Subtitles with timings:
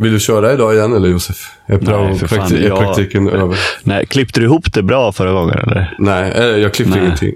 [0.00, 1.50] Vill du köra idag igen eller Josef?
[1.66, 2.38] Är, Nej, för fan.
[2.38, 3.58] prakti- är praktiken över?
[3.82, 5.94] Nej, klippte du ihop det bra förra gången eller?
[5.98, 7.04] Nej, eh, jag klippte Nej.
[7.04, 7.34] ingenting.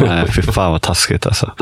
[0.00, 1.52] Nej, fy fan vad taskigt alltså.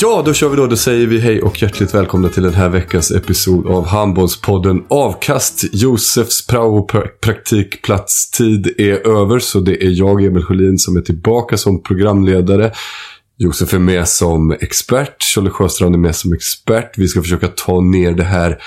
[0.00, 0.66] Ja, då kör vi då.
[0.66, 5.64] Då säger vi hej och hjärtligt välkomna till den här veckans episod av Handbollspodden Avkast.
[5.72, 12.72] Josefs prao-praktikplatstid är över, så det är jag, Emil Sjölin, som är tillbaka som programledare.
[13.38, 16.98] Josef är med som expert, Charlie Sjöstrand är med som expert.
[16.98, 18.58] Vi ska försöka ta ner det här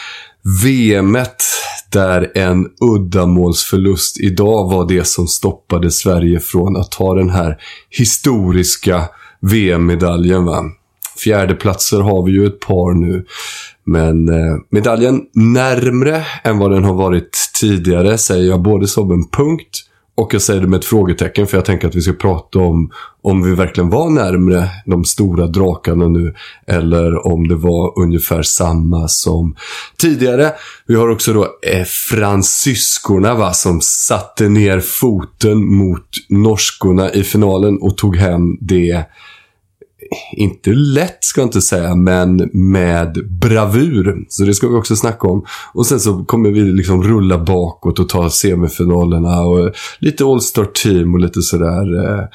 [0.64, 1.44] VMet
[1.92, 7.58] där en uddamålsförlust idag var det som stoppade Sverige från att ta den här
[7.90, 9.04] historiska
[9.42, 10.46] VM-medaljen.
[10.46, 10.64] Va?
[11.20, 13.26] Fjärdeplatser har vi ju ett par nu.
[13.84, 19.28] Men eh, medaljen närmre än vad den har varit tidigare säger jag både som en
[19.28, 19.86] punkt
[20.20, 22.92] och jag säger det med ett frågetecken för jag tänker att vi ska prata om
[23.22, 26.36] om vi verkligen var närmre de stora drakarna nu
[26.68, 29.56] eller om det var ungefär samma som
[29.98, 30.52] tidigare.
[30.88, 37.78] Vi har också då eh, fransyskorna va, som satte ner foten mot norskorna i finalen
[37.82, 39.06] och tog hem det
[40.32, 44.26] inte lätt ska jag inte säga, men med bravur.
[44.30, 45.46] Så det ska vi också snacka om.
[45.74, 51.14] Och sen så kommer vi liksom rulla bakåt och ta semifinalerna och lite All-Star Team
[51.14, 52.06] och lite sådär.
[52.06, 52.26] eh,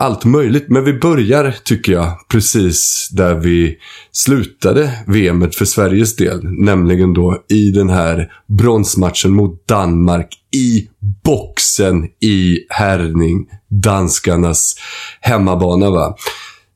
[0.00, 0.68] Allt möjligt.
[0.68, 3.76] Men vi börjar, tycker jag, precis där vi
[4.12, 6.40] slutade VMet för Sveriges del.
[6.44, 10.88] Nämligen då i den här bronsmatchen mot Danmark i
[11.24, 13.46] boxen i Herning.
[13.70, 14.74] Danskarnas
[15.20, 16.16] hemmabana va.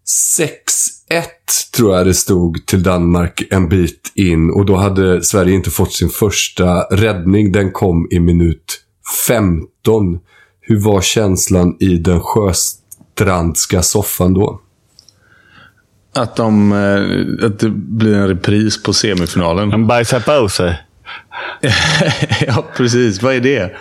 [0.07, 1.23] 6-1
[1.77, 4.51] tror jag det stod till Danmark en bit in.
[4.51, 7.53] Och då hade Sverige inte fått sin första räddning.
[7.53, 8.81] Den kom i minut
[9.27, 10.19] 15.
[10.61, 14.61] Hur var känslan i den sjöstrandska soffan då?
[16.15, 19.73] Att, de, eh, att det blir en repris på semifinalen.
[19.73, 20.83] En bajsar på sig.
[22.47, 23.23] ja, precis.
[23.23, 23.77] Vad är det?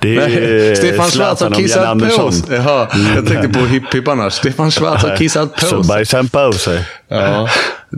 [0.00, 2.44] Det är eh, Stefan Schwarz har kissat på oss.
[2.50, 4.32] Jaha, jag tänkte på Hipp Hipp annars.
[4.32, 5.88] Stefan Schwarz har kissat på Så oss.
[5.88, 6.88] bajsar han på sig.
[7.08, 7.48] Ja,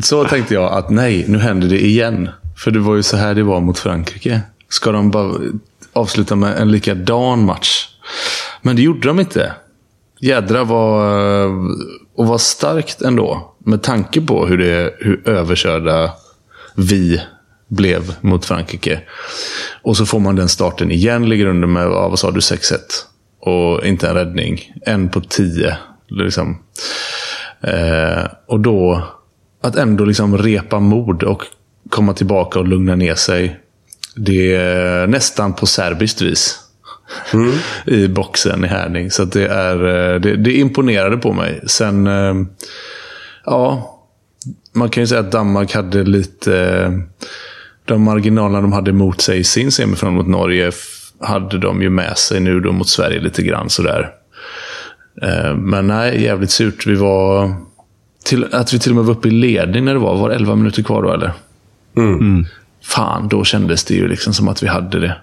[0.02, 2.28] så tänkte jag att nej, nu händer det igen.
[2.56, 4.40] För det var ju så här det var mot Frankrike.
[4.68, 5.32] Ska de bara
[5.92, 7.86] avsluta med en likadan match?
[8.62, 9.52] Men det gjorde de inte.
[10.20, 11.46] Jädra var...
[12.16, 13.54] Och var starkt ändå.
[13.64, 16.10] Med tanke på hur, det, hur överkörda
[16.74, 17.20] vi
[17.70, 19.00] blev mot Frankrike.
[19.82, 21.28] Och så får man den starten igen.
[21.28, 22.78] Ligger under med, ja, vad sa du, 6-1.
[23.40, 24.72] Och inte en räddning.
[24.86, 25.76] En på 10.
[26.08, 26.62] Liksom.
[27.60, 29.08] Eh, och då,
[29.62, 31.42] att ändå liksom repa mod och
[31.90, 33.60] komma tillbaka och lugna ner sig.
[34.16, 36.58] Det är nästan på serbiskt vis.
[37.86, 39.10] I boxen i Härning.
[39.10, 39.76] Så det, är,
[40.14, 41.60] eh, det, det imponerade på mig.
[41.66, 42.34] Sen, eh,
[43.44, 43.96] ja.
[44.72, 46.56] Man kan ju säga att Danmark hade lite...
[46.56, 46.90] eh,
[47.90, 50.72] De marginalerna de hade mot sig i sin semifinal mot Norge
[51.20, 54.10] hade de ju med sig nu då mot Sverige lite grann sådär.
[55.22, 56.86] Eh, Men nej, jävligt surt.
[56.86, 57.54] Vi var...
[58.24, 60.16] Till, att vi till och med var uppe i ledning när det var.
[60.16, 61.32] Var det 11 minuter kvar då eller?
[62.84, 65.16] Fan, då kändes det ju liksom som att vi hade det.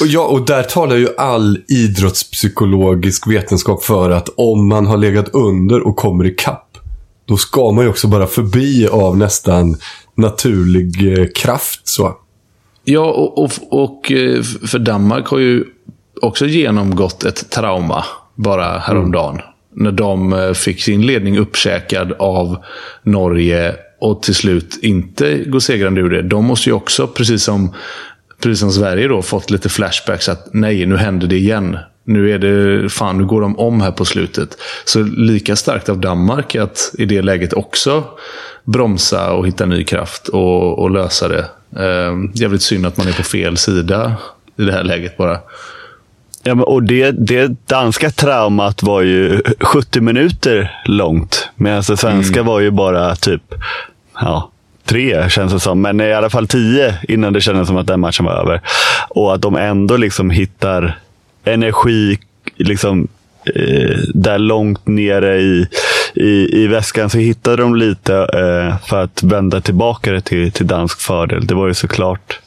[0.00, 5.28] Och, ja, och där talar ju all idrottspsykologisk vetenskap för att om man har legat
[5.28, 6.68] under och kommer ikapp,
[7.26, 9.76] då ska man ju också bara förbi av nästan
[10.14, 11.88] naturlig eh, kraft.
[11.88, 12.16] så.
[12.84, 15.64] Ja, och, och, och eh, för Danmark har ju
[16.22, 18.04] också genomgått ett trauma
[18.34, 19.40] bara häromdagen.
[19.74, 22.56] När de eh, fick sin ledning uppkäkad av
[23.02, 26.22] Norge och till slut inte går segrande ur det.
[26.22, 27.74] De måste ju också, precis som
[28.42, 31.78] precis som Sverige då, fått lite flashbacks att nej, nu händer det igen.
[32.04, 34.56] Nu är det, fan, nu går de om här på slutet.
[34.84, 38.04] Så lika starkt av Danmark att i det läget också
[38.64, 41.44] bromsa och hitta ny kraft och, och lösa det.
[41.76, 44.14] Eh, jävligt synd att man är på fel sida
[44.58, 45.38] i det här läget bara.
[46.42, 51.48] Ja, men, och det, det danska traumat var ju 70 minuter långt.
[51.56, 52.46] Medan det svenska Mm.
[52.46, 53.54] var ju bara typ
[54.20, 54.50] ja,
[54.84, 55.80] tre, känns det som.
[55.82, 58.60] Men i alla fall tio innan det kändes som att den matchen var över.
[59.08, 60.98] Och att de ändå liksom hittar
[61.44, 62.18] energi
[62.56, 63.08] liksom,
[63.54, 65.66] eh, där långt nere i,
[66.14, 67.10] i, i väskan.
[67.10, 71.46] Så hittade de lite eh, för att vända tillbaka det till, till dansk fördel.
[71.46, 72.40] Det var ju såklart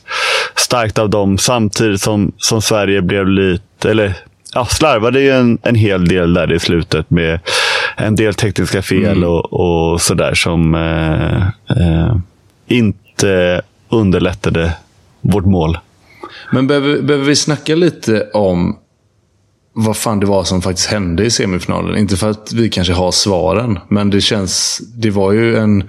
[0.56, 1.38] starkt av dem.
[1.38, 4.14] Samtidigt som, som Sverige blev lite, eller
[4.54, 7.40] ja, slarvade ju en, en hel del där i slutet med
[7.98, 11.48] en del tekniska fel och, och sådär som eh,
[11.78, 12.16] eh,
[12.68, 14.74] inte underlättade
[15.22, 15.78] vårt mål.
[16.52, 18.80] Men behöver, behöver vi snacka lite om
[19.78, 21.98] vad fan det var som faktiskt hände i semifinalen?
[21.98, 24.82] Inte för att vi kanske har svaren, men det känns...
[24.96, 25.84] Det var ju en...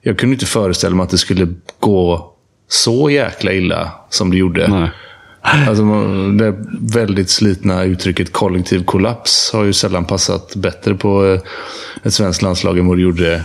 [0.00, 2.32] Jag kunde inte föreställa mig att det skulle gå
[2.68, 4.68] så jäkla illa som det gjorde.
[4.68, 4.90] Nej.
[5.68, 5.84] Alltså,
[6.38, 11.40] det väldigt slitna uttrycket kollektiv kollaps har ju sällan passat bättre på eh,
[12.02, 13.44] ett svenskt landslag än vad det gjorde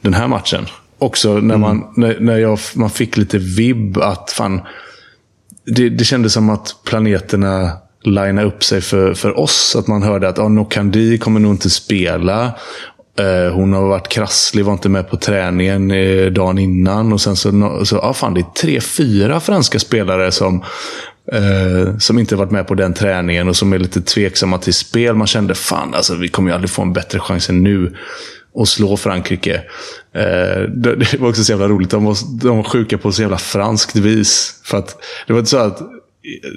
[0.00, 0.66] den här matchen.
[0.98, 4.60] Också när, man, när, när jag, man fick lite vibb att fan,
[5.66, 7.72] det, det kändes som att planeterna
[8.06, 9.76] linea upp sig för, för oss.
[9.78, 12.52] Att man hörde att ah, Nokandi kommer nog inte spela.
[13.18, 17.12] Eh, hon har varit krasslig, var inte med på träningen eh, dagen innan.
[17.12, 20.62] Och sen så, no- så ah, fan, det är tre, fyra franska spelare som,
[21.32, 25.14] eh, som inte varit med på den träningen och som är lite tveksamma till spel.
[25.14, 27.96] Man kände fan, alltså, vi kommer ju aldrig få en bättre chans än nu
[28.54, 29.54] och slå Frankrike.
[30.14, 31.90] Eh, det, det var också så jävla roligt.
[31.90, 34.60] De var, de var sjuka på så jävla franskt vis.
[34.64, 35.80] För att det var inte så att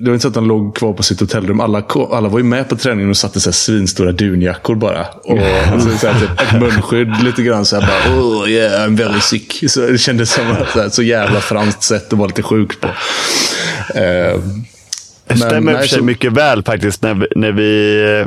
[0.02, 1.60] det var inte så att de låg kvar på sitt hotellrum.
[1.60, 5.06] Alla, alla var ju med på träningen och satte så här svinstora dunjackor bara.
[5.06, 5.40] Och
[5.82, 7.66] så, så här, typ, ett munskydd lite grann.
[7.66, 9.64] Så här, bara, oh yeah, I'm very sick.
[9.72, 12.82] Så det kändes som att, så, här, så jävla franskt sätt att vara lite sjuk
[12.82, 12.88] på.
[12.88, 14.40] Eh,
[15.28, 17.02] Det stämmer i och för sig så- mycket väl faktiskt.
[17.04, 18.26] När när vi,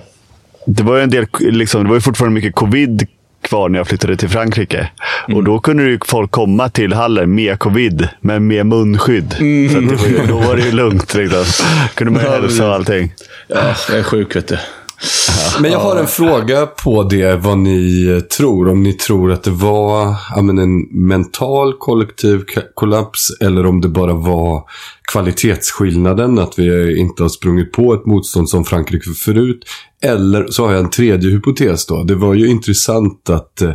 [0.67, 3.07] det var ju en del, liksom, det var ju fortfarande mycket covid
[3.43, 4.89] kvar när jag flyttade till Frankrike.
[5.35, 9.33] Och då kunde ju folk komma till hallen med covid, men med munskydd.
[9.73, 11.15] Så att det var ju, då var det ju lugnt.
[11.15, 11.45] Liksom.
[11.95, 13.13] kunde man ju hälsa och allting.
[13.49, 14.59] Ja, jag är sjuk vet du.
[15.61, 18.69] Men jag har en fråga på det, vad ni tror.
[18.69, 22.45] Om ni tror att det var men en mental kollektiv
[22.75, 24.63] kollaps eller om det bara var
[25.13, 29.65] kvalitetsskillnaden, att vi inte har sprungit på ett motstånd som Frankrike förut.
[30.03, 32.03] Eller så har jag en tredje hypotes då.
[32.03, 33.71] Det var ju intressant att eh,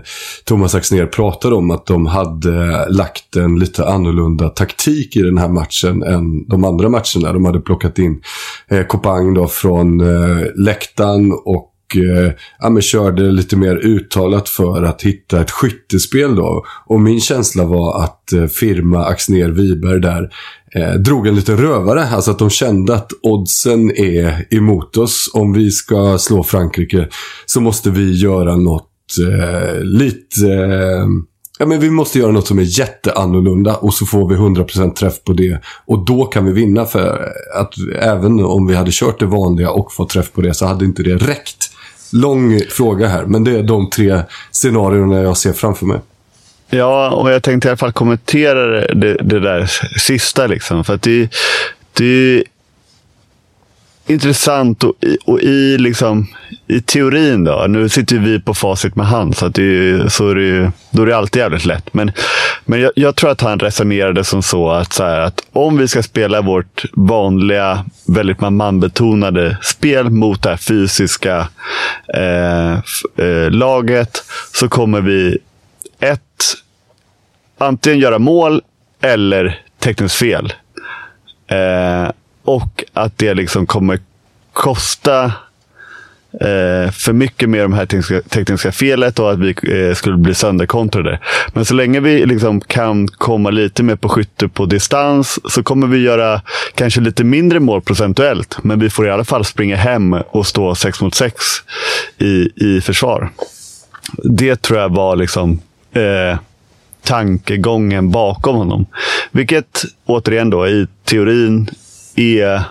[0.45, 5.37] Thomas Axnér pratade om att de hade eh, lagt en lite annorlunda taktik i den
[5.37, 7.33] här matchen än de andra matcherna.
[7.33, 8.21] De hade plockat in
[8.67, 14.83] eh, Kopang då från eh, läktaren och eh, ja, men körde lite mer uttalat för
[14.83, 16.65] att hitta ett skyttespel då.
[16.85, 20.29] Och min känsla var att eh, firma Axner Wiberg där
[20.75, 22.07] eh, drog en liten rövare.
[22.07, 25.31] Alltså att de kände att oddsen är emot oss.
[25.33, 27.07] Om vi ska slå Frankrike
[27.45, 30.53] så måste vi göra något eh, lite...
[30.53, 31.07] Eh,
[31.59, 35.23] Ja, men vi måste göra något som är jätteannorlunda och så får vi 100% träff
[35.23, 35.61] på det.
[35.85, 39.93] Och då kan vi vinna för att även om vi hade kört det vanliga och
[39.93, 41.71] fått träff på det så hade inte det räckt.
[42.11, 44.21] Lång fråga här, men det är de tre
[44.51, 45.99] scenarierna jag ser framför mig.
[46.69, 50.47] Ja, och jag tänkte i alla fall kommentera det, det, där sista.
[50.47, 51.29] Liksom, för att det,
[51.93, 52.43] det
[54.07, 56.27] intressant och, i- och i, liksom,
[56.67, 57.65] i teorin då.
[57.69, 60.41] Nu sitter ju vi på facit med han, så, att det, är- så är det,
[60.43, 61.93] ju- då är det alltid jävligt lätt.
[61.93, 62.11] Men,
[62.65, 65.87] men jag, jag tror att han resonerade som så att, så här, att om vi
[65.87, 71.47] ska spela vårt vanliga, väldigt man-betonade spel mot det här fysiska
[72.13, 72.73] eh,
[73.27, 74.23] eh, laget
[74.53, 75.37] så kommer vi
[75.99, 76.21] ett,
[77.57, 78.61] antingen göra mål
[79.01, 80.53] eller tekniskt fel.
[81.47, 82.09] Eh,
[82.47, 83.99] och att det liksom kommer
[84.53, 85.23] kosta
[86.41, 90.35] eh, för mycket med de här tekniska, tekniska felet och att vi eh, skulle bli
[90.35, 91.19] sönderkontrade.
[91.53, 95.87] Men så länge vi liksom kan komma lite mer på skytte på distans så kommer
[95.87, 96.41] vi göra
[96.75, 98.57] kanske lite mindre mål procentuellt.
[98.63, 101.35] Men vi får i alla fall springa hem och stå 6 mot 6
[102.17, 103.29] i, i försvar.
[104.23, 105.61] Det tror jag var liksom
[105.93, 106.37] eh,
[107.03, 108.85] tankegången bakom honom.
[109.31, 111.69] Vilket återigen då i teorin
[112.17, 112.63] är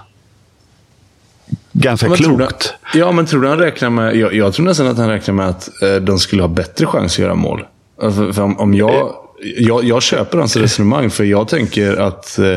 [1.73, 2.75] ganska Men klokt.
[2.93, 4.17] du- Ja, men tror du han räknar med...
[4.17, 7.13] Jag, jag tror nästan att han räknar med att eh, de skulle ha bättre chans
[7.13, 7.65] att göra mål.
[8.03, 9.15] Eh, För, för om, om jag,
[9.59, 9.85] jag...
[9.85, 12.39] Jag köper hans resonemang, för jag tänker att...
[12.39, 12.57] Eh,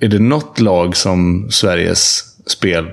[0.00, 2.86] är det något lag som Sveriges spel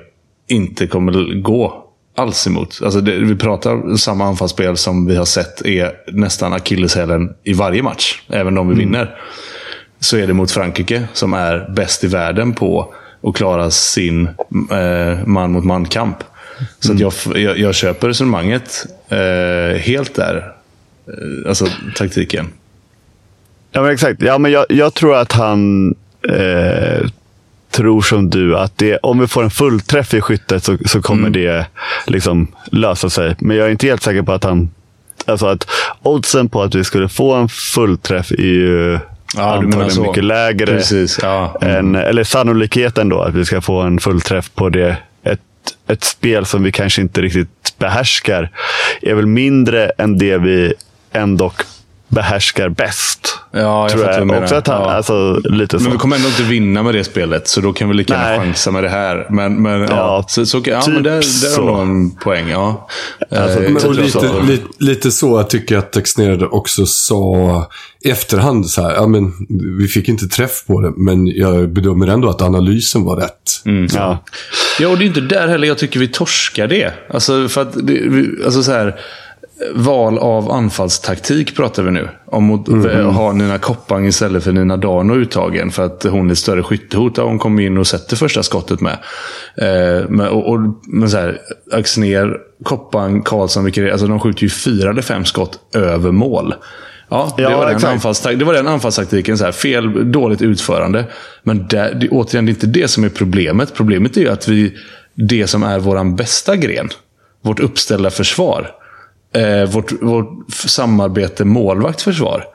[0.48, 1.86] inte kommer gå
[2.18, 2.80] alls emot.
[2.84, 7.84] Alltså det, vi pratar samma anfallsspel som vi har sett är nästan akilleshälen i varje
[7.84, 8.22] match.
[8.30, 8.86] Även om vi Mm.
[8.86, 9.16] vinner.
[10.00, 14.28] Så är det mot Frankrike som är bäst i världen på att klara sin
[14.72, 16.18] eh, man mot man-kamp.
[16.80, 20.52] Så att jag, jag, jag köper resonemanget eh, helt där.
[21.08, 22.48] Eh, alltså taktiken.
[23.72, 24.22] Ja, men exakt.
[24.22, 25.92] Ja, men jag, jag tror att han
[26.30, 27.08] eh,
[27.72, 31.28] tror som du att det, om vi får en fullträff i skyttet så, så kommer
[31.28, 31.34] Mm.
[31.34, 31.66] det
[32.08, 33.36] liksom lösa sig.
[33.40, 34.70] Men jag är inte helt säker på att han...
[35.26, 35.68] Alltså att
[36.02, 39.00] oddsen på att vi skulle få en fullträff är ju
[39.36, 40.02] Ja, du menar så.
[40.04, 40.66] mycket lägre.
[40.66, 41.58] Precis, ja.
[41.62, 44.98] än, eller sannolikheten då att vi ska få en fullträff på det.
[45.24, 45.40] Ett,
[45.88, 48.50] ett spel som vi kanske inte riktigt behärskar
[49.02, 50.74] är väl mindre än det vi
[51.12, 51.52] ändå
[52.12, 53.38] behärskar bäst.
[53.54, 54.42] Ja, jag tror du menar.
[54.44, 54.92] Också att han, Ja.
[54.92, 55.84] alltså, lite så.
[55.84, 58.44] Men vi kommer ändå inte vinna med det spelet, så då kan vi lika gärna
[58.44, 59.28] chansa med det här.
[59.30, 61.12] Men, men, ja, Ja, så, så, ja, typ men där,
[61.52, 62.50] där har nog en poäng.
[62.50, 62.88] Ja.
[63.32, 64.42] Alltså, Eh, men- Jag tror lite, så.
[64.42, 67.70] lite, lite så jag tycker jag att Texnerade också sa
[68.06, 68.70] i efterhand.
[68.70, 69.34] Så här, ja, men,
[69.80, 73.62] vi fick inte träff på det, men jag bedömer ändå att analysen var rätt.
[73.96, 74.24] Ja.
[74.80, 76.94] Ja, och det är inte där heller jag tycker vi torskar det.
[77.14, 78.96] Alltså, för att det, vi- alltså så här,
[79.76, 82.10] val av anfallstaktik pratar vi nu.
[82.26, 82.68] Om att
[83.16, 85.72] ha Nina Koppang istället för Nina Dano uttagen.
[85.72, 87.18] För att hon är ett större skyttehot.
[87.18, 88.98] Ja, Hon kommer in och sätter första skottet med.
[89.56, 91.40] Eh, men, och, och, men så här,
[91.72, 96.54] Axnér, Koppang, Karlsson, är, alltså de skjuter ju fyra eller fem skott över mål.
[97.10, 99.38] Ja, det, Ja, var den anfallstak- det var den anfallstaktiken.
[99.38, 101.06] Så här, fel, dåligt utförande.
[101.44, 103.74] Men där, det, återigen, det är inte det som är problemet.
[103.74, 104.74] Problemet är ju att vi,
[105.16, 106.90] det som är vår bästa gren,
[107.42, 108.72] vårt uppställda försvar,
[109.34, 112.46] eh, vårt, vårt samarbete målvakt-försvar.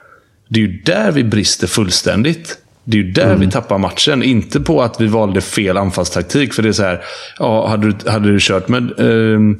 [0.49, 2.59] Det är ju där vi brister fullständigt.
[2.85, 4.23] Det är ju där vi tappar matchen.
[4.23, 6.55] Inte på att vi valde fel anfallstaktik.
[6.55, 7.03] För det är så här,
[7.39, 9.01] ja, hade, du, hade du kört med...
[9.01, 9.59] ehm,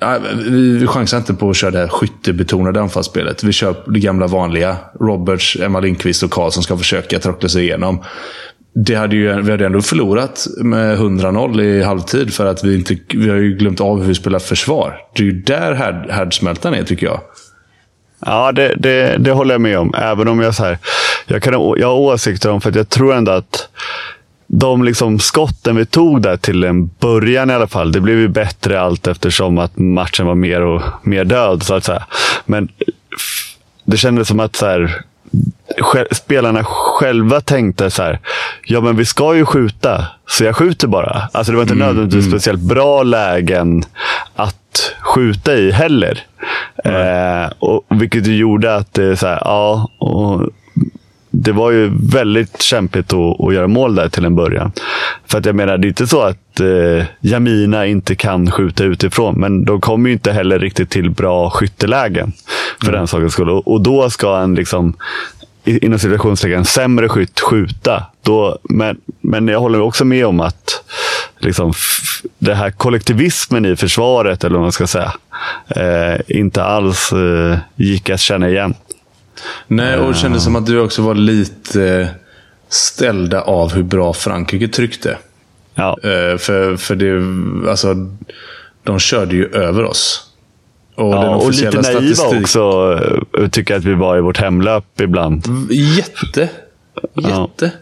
[0.00, 3.44] eh, vi, chansar inte på att köra det här skyttebetonade anfallsspelet.
[3.44, 4.76] Vi kör det gamla vanliga.
[5.00, 7.98] Roberts, Emma Lindqvist och Karlsson ska försöka trockla sig igenom.
[8.74, 12.96] Det hade ju, vi hade ändå förlorat med 100-0 i halvtid för att vi, inte,
[13.14, 15.00] vi har ju glömt av hur vi spelar försvar.
[15.12, 17.20] Det är ju där härd, härdsmältan är, tycker jag.
[18.26, 19.94] Ja, det, det, det håller jag med om.
[19.94, 20.78] Även om jag, så här,
[21.26, 23.68] jag, kan, jag har åsikter om, för att jag tror ändå att
[24.46, 28.28] de liksom skotten vi tog där till en början i alla fall, det blev ju
[28.28, 31.62] bättre allt eftersom att matchen var mer och mer död.
[31.62, 32.06] Så att säga.
[32.46, 32.68] Men
[33.84, 35.04] det kändes som att så här,
[36.10, 38.20] spelarna själva tänkte så här,
[38.66, 41.28] ja men vi ska ju skjuta, så jag skjuter bara.
[41.32, 43.84] Alltså det var inte nödvändigtvis speciellt bra lägen
[44.34, 46.22] att skjuta i heller.
[46.84, 50.48] Eh, och, vilket gjorde att det så här, ja, och
[51.30, 54.72] det var ju väldigt kämpigt att, att göra mål där till en början.
[55.26, 59.40] För att jag menar, det är inte så att eh, Jamina inte kan skjuta utifrån,
[59.40, 62.32] men de kommer ju inte heller riktigt till bra skyttelägen.
[62.84, 63.50] För den sakens skull.
[63.50, 64.96] Och, och då ska en liksom
[65.64, 68.06] inom situationstecken sämre skytt skjuta.
[68.22, 70.84] Då, men, men jag håller också med om att
[71.38, 71.72] liksom,
[72.38, 75.14] det här kollektivismen i försvaret, eller vad man ska säga,
[75.68, 78.74] eh, inte alls eh, gick att känna igen.
[79.66, 82.06] Nej, och det kändes som att du också var lite eh,
[82.68, 85.18] ställda av hur bra Frankrike tryckte.
[85.74, 85.98] Ja.
[86.02, 87.94] Eh, För, för det, alltså,
[88.82, 90.30] de körde ju över oss.
[90.94, 93.00] Och den Ja, och lite naiva statistik- också,
[93.38, 95.46] eh, tycker att vi var i vårt hemlöp ibland.
[95.70, 96.48] Jätte.
[97.14, 97.48] Ja.
[97.50, 97.72] Jätte.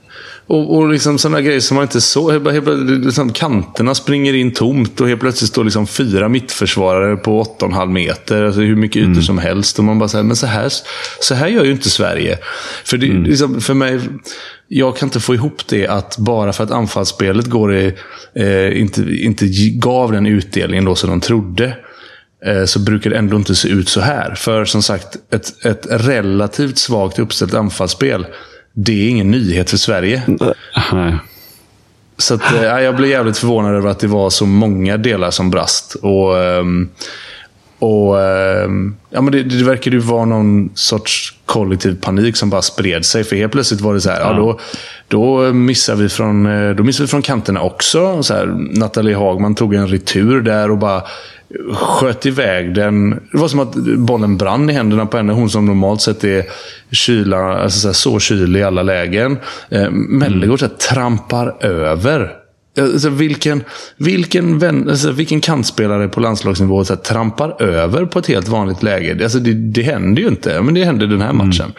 [0.46, 2.32] Och, och liksom sådana grejer som man inte såg.
[2.32, 2.68] Helt, helt,
[3.04, 8.42] liksom, kanterna springer in tomt och helt plötsligt står liksom fyra mittförsvarare på 8,5 meter.
[8.42, 9.78] Alltså hur mycket ytor som helst.
[9.78, 10.68] Och man bara säger, men så här,
[11.20, 12.38] så här gör ju inte Sverige.
[12.84, 14.00] För, det, liksom, för mig,
[14.68, 17.94] jag kan inte få ihop det att bara för att anfallsspelet går i,
[18.34, 21.76] eh, inte, inte gav den utdelningen då som de trodde
[22.66, 24.34] så brukar det ändå inte se ut så här.
[24.34, 28.26] För som sagt, ett, ett relativt svagt uppställt anfallsspel,
[28.72, 30.22] det är ingen nyhet för Sverige.
[30.92, 31.18] Nej.
[32.18, 35.50] Så att, eh, jag blev jävligt förvånad över att det var så många delar som
[35.50, 35.94] brast.
[35.94, 36.88] Och, ehm,
[37.78, 42.62] och ehm, ja, men det, det verkade ju vara någon sorts kollektiv panik som bara
[42.62, 43.24] spred sig.
[43.24, 44.32] För helt plötsligt var det så här, ja.
[44.32, 44.60] då,
[45.08, 48.22] då, missar vi från, eh, då missar vi från kanterna också.
[48.22, 48.46] Så här,
[48.78, 51.02] Nathalie Hagman tog en retur där och bara
[51.74, 53.10] sköt iväg den.
[53.10, 55.32] Det var som att bollen brann i händerna på henne.
[55.32, 56.44] Hon som normalt sett är
[56.90, 59.38] kyla, alltså så, här, så kylig i alla lägen.
[59.68, 62.41] Eh, Mellegård trampar över
[62.78, 63.64] Alltså, vilken,
[63.96, 68.82] vilken, vän, alltså, vilken kantspelare på landslagsnivå så här, trampar över på ett helt vanligt
[68.82, 69.22] läge?
[69.22, 71.72] Alltså, det, det händer ju inte, men det hände den här matchen.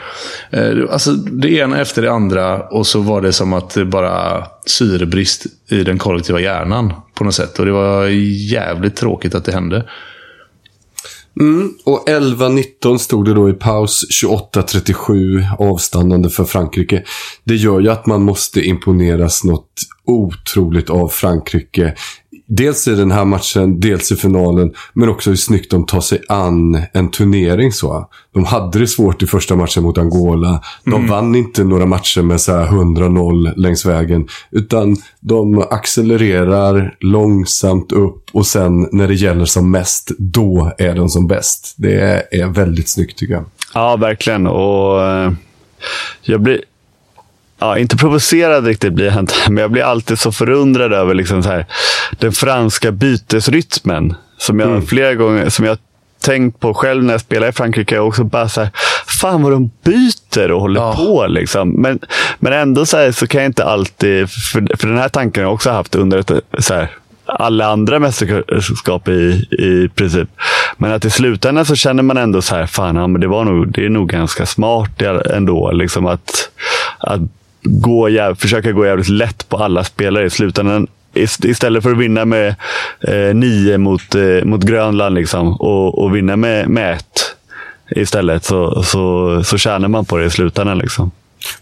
[0.52, 0.88] Mm.
[0.90, 5.46] Alltså, det ena efter det andra och så var det som att det bara syrebrist
[5.70, 7.60] i den kollektiva hjärnan på något sätt.
[7.60, 8.06] Och det var
[8.52, 9.86] jävligt tråkigt att det hände.
[11.40, 14.06] Mm, och 11-19 stod det då i paus.
[14.24, 17.04] 28-37 avstannande för Frankrike.
[17.44, 21.96] Det gör ju att man måste imponeras något otroligt av Frankrike
[22.46, 26.22] dels i den här matchen, dels i finalen, men också hur snyggt de tar sig
[26.28, 27.72] an en turnering.
[27.72, 28.10] så.
[28.34, 30.62] De hade det svårt i första matchen mot Angola.
[30.84, 31.08] De mm.
[31.08, 34.28] vann inte några matcher med så 100-0 längs vägen.
[34.52, 41.10] Utan de accelererar långsamt upp och sen när det gäller som mest, då är de
[41.10, 41.74] som bäst.
[41.78, 43.46] Det är väldigt snyggt tycker jag.
[43.74, 44.48] Ja, verkligen.
[44.48, 45.34] Och uh,
[46.22, 46.62] jag blir
[47.64, 51.44] ja, inte provocerad riktigt blir jag inte, men jag blir alltid så förundrad över liksom
[51.44, 51.66] så här,
[52.12, 54.16] den franska bytesrytmen.
[54.38, 54.86] Som jag mm.
[54.86, 55.78] flera gånger som jag
[56.22, 58.00] tänkt på själv när jag spelar i Frankrike.
[58.00, 58.70] Och också bara så här,
[59.22, 60.96] fan vad de byter och håller ja.
[60.96, 61.28] på.
[61.28, 61.70] Liksom.
[61.70, 62.00] Men,
[62.40, 65.50] men ändå så, här, så kan jag inte alltid, för, för den här tanken har
[65.50, 66.90] jag också haft under ett, så här,
[67.26, 70.30] alla andra mästerskap i, i princip.
[70.78, 73.44] Men att i slutändan så känner man ändå så här, fan, ja, men det, var
[73.44, 75.02] nog, det är nog ganska smart
[75.32, 75.72] ändå.
[75.72, 76.50] Liksom att,
[76.98, 77.22] att
[77.64, 80.88] gå, försöka gå jävligt lätt på alla spelare i slutändan.
[81.44, 82.56] Istället för att vinna med
[83.08, 87.36] eh, nio mot, eh, mot Grönland liksom, och, och vinna med, med ett
[87.90, 90.78] istället så, så, så tjänar man på det i slutändan.
[90.78, 91.12] Liksom.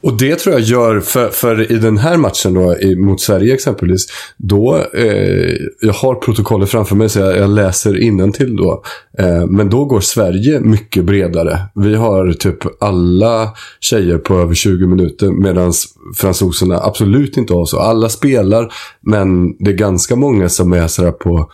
[0.01, 3.53] Och det tror jag gör, för, för i den här matchen då, i, mot Sverige
[3.53, 4.07] exempelvis,
[4.37, 8.83] då, eh, jag har protokollet framför mig så jag, jag läser till då.
[9.17, 11.59] Eh, men då går Sverige mycket bredare.
[11.75, 15.73] Vi har typ alla tjejer på över 20 minuter medan
[16.15, 17.79] fransoserna absolut inte har så.
[17.79, 21.51] Alla spelar, men det är ganska många som är sådär på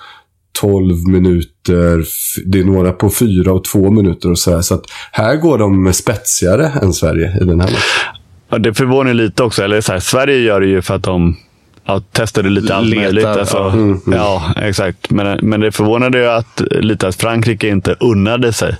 [0.61, 2.05] 12 minuter.
[2.45, 4.61] Det är några på 4 och 2 minuter och sådär.
[4.61, 8.16] Så att här går de spetsigare än Sverige i den här matchen.
[8.49, 9.63] Ja, det förvånar lite också.
[9.63, 11.37] Eller så här, Sverige gör det ju för att de
[11.85, 13.25] ja, testade lite allt Letar, möjligt.
[13.25, 13.71] Alltså, ja.
[13.71, 14.19] Mm, mm.
[14.19, 15.09] ja, exakt.
[15.09, 18.75] Men, men det förvånade ju att, lite att Frankrike inte unnade sig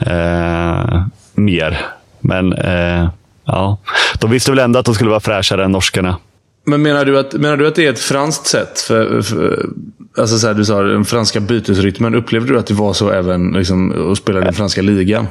[0.00, 1.86] eh, mer.
[2.20, 3.08] Men eh,
[3.44, 3.78] ja,
[4.20, 6.16] de visste väl ändå att de skulle vara fräschare än norskarna.
[6.64, 8.80] Men menar du att, menar du att det är ett franskt sätt?
[8.80, 9.66] För, för
[10.18, 12.14] alltså så här, du sa den franska bytesrytmen.
[12.14, 15.26] Upplevde du att det var så även liksom, att spela den franska ligan?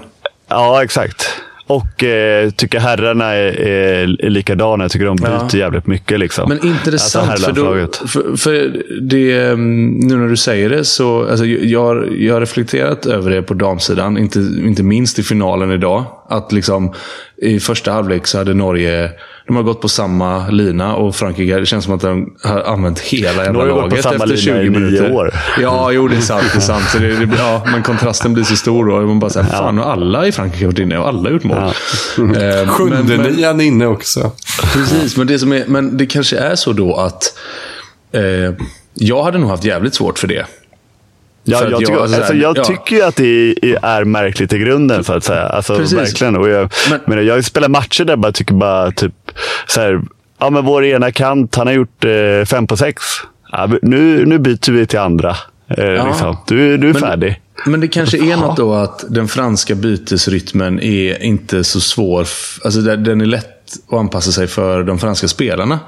[0.48, 1.30] Ja, exakt.
[1.70, 4.84] Och eh, tycker herrarna är, är, är likadana.
[4.84, 5.58] Jag tycker de byter ja.
[5.58, 6.20] jävligt mycket.
[6.20, 6.50] Liksom.
[6.50, 7.30] Men intressant.
[7.30, 11.84] Alltså, för, då, för, för, det, mm, nu när du säger det så alltså, jag,
[11.84, 14.18] har, jag har reflekterat över det på damsidan.
[14.18, 16.06] Inte, inte minst i finalen idag.
[16.30, 16.94] Att liksom
[17.38, 19.12] i första halvlek så hade Norge
[19.50, 23.00] de har gått på samma lina och Frankrike, det känns som att de har använt
[23.00, 25.06] hela jävla laget gått på samma efter 20 lina minuter.
[25.06, 25.34] I nio år.
[25.62, 26.44] Ja, jo det är sant.
[26.54, 26.84] Det är sant.
[26.90, 29.02] Så det, det, ja, men kontrasten blir så stor då.
[29.02, 29.84] Man bara säger, fan, ja.
[29.84, 31.58] alla i Frankrike har varit inne och alla har gjort mål.
[32.18, 32.42] Ja.
[32.42, 34.32] Eh, Sjunde nian inne också.
[34.74, 37.24] Precis, men det, som är, men det kanske är så då att
[38.12, 38.56] eh,
[38.94, 40.46] jag hade nog haft jävligt svårt för det.
[41.44, 42.64] Ja, jag, tycker, jag, alltså, alltså, jag ja.
[42.64, 45.42] tycker att det är märkligt i grunden, så att säga.
[45.42, 46.36] Alltså, verkligen.
[46.36, 49.14] Och jag, men, men jag spelar matcher där jag tycker bara typ
[49.68, 50.02] så här,
[50.40, 53.04] ja men vår ena kant, han har gjort eh, fem på sex.
[53.52, 55.36] Ja, nu, nu byter vi till andra.
[55.68, 56.08] Eh, ja.
[56.08, 56.38] liksom.
[56.48, 57.42] Du, du är men, färdig.
[57.66, 62.28] Men det kanske är något då att den franska bytesrytmen är inte så svår.
[62.64, 65.80] Alltså den är lätt att anpassa sig för de franska spelarna.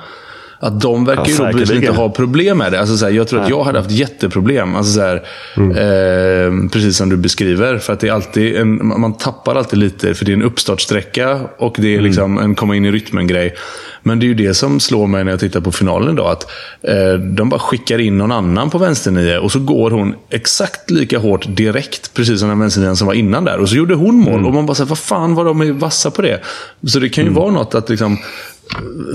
[0.64, 2.80] Att de verkar ju ja, då inte ha problem med det.
[2.80, 3.46] Alltså, så här, jag tror Nej.
[3.46, 4.76] att jag hade haft jätteproblem.
[4.76, 5.24] Alltså, så här,
[5.58, 5.72] mm.
[5.72, 7.78] eh, precis som du beskriver.
[7.78, 11.40] För att det är alltid en, man tappar alltid lite, för det är en uppstartsträcka
[11.58, 12.06] och det är mm.
[12.06, 13.56] liksom en komma in i rytmen-grej.
[14.04, 16.32] Men det är ju det som slår mig när jag tittar på finalen idag.
[16.32, 20.90] Att eh, de bara skickar in någon annan på vänsternio och så går hon exakt
[20.92, 22.14] lika hårt direkt.
[22.14, 23.58] Precis som den vänsternian som var innan där.
[23.58, 24.34] Och så gjorde hon mål.
[24.34, 24.46] Mm.
[24.46, 26.42] Och man bara säger vad fan var de är vassa på det?
[26.88, 27.42] Så det kan ju mm.
[27.42, 28.18] vara något att liksom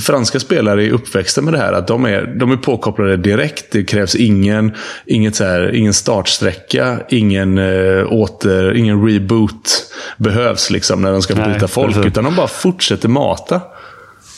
[0.01, 1.73] franska spelare är uppväxta med det här.
[1.73, 3.65] Att de är, de är påkopplade direkt.
[3.71, 4.75] Det krävs ingen,
[5.07, 11.35] inget så här, ingen startsträcka, ingen, äh, åter, ingen reboot behövs liksom när de ska
[11.35, 11.97] byta Nej, folk.
[11.97, 13.61] Utan de bara fortsätter mata.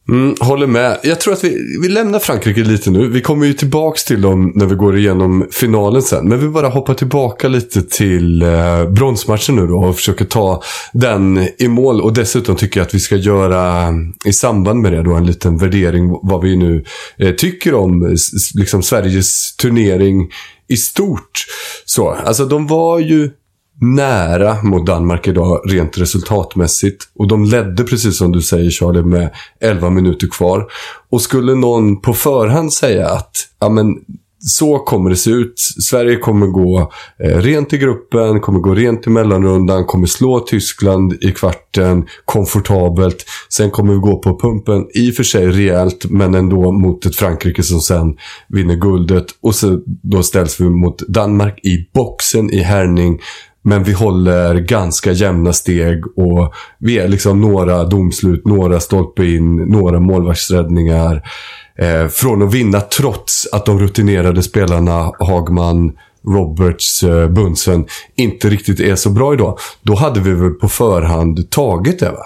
[0.10, 1.00] Mm, håller med.
[1.04, 3.08] Jag tror att vi, vi lämnar Frankrike lite nu.
[3.08, 6.30] Vi kommer ju tillbaka till dem när vi går igenom finalen sen.
[6.30, 10.64] Men vi bara hoppar tillbaka lite till eh, bronsmatchen nu då och försöker ta
[10.94, 12.02] den i mål.
[12.02, 13.94] Och dessutom tycker jag att vi ska göra
[14.26, 16.84] i samband med det då en liten värdering vad vi nu
[17.18, 18.16] eh, tycker om
[18.56, 20.30] liksom Sveriges turnering
[20.68, 21.46] i stort.
[21.86, 23.30] Så, alltså de var ju
[23.82, 27.04] nära mot Danmark idag rent resultatmässigt.
[27.16, 29.30] Och de ledde, precis som du säger Charlie, med
[29.62, 30.66] 11 minuter kvar.
[31.12, 33.96] Och skulle någon på förhand säga att ja, men,
[34.40, 35.60] så kommer det se ut.
[35.60, 36.92] Sverige kommer gå
[37.24, 43.26] eh, rent i gruppen, kommer gå rent i mellanrundan, kommer slå Tyskland i kvarten komfortabelt.
[43.50, 47.16] Sen kommer vi gå på pumpen, i och för sig rejält, men ändå mot ett
[47.16, 49.26] Frankrike som sen vinner guldet.
[49.42, 53.20] Och så då ställs vi mot Danmark i boxen i Herning.
[53.68, 59.56] Men vi håller ganska jämna steg och vi är liksom några domslut, några stolpe in,
[59.56, 61.30] några målvaktsräddningar.
[61.78, 65.92] Eh, från att vinna trots att de rutinerade spelarna Hagman,
[66.28, 69.58] Roberts, eh, Bunsen inte riktigt är så bra idag.
[69.82, 72.26] Då hade vi väl på förhand tagit det va?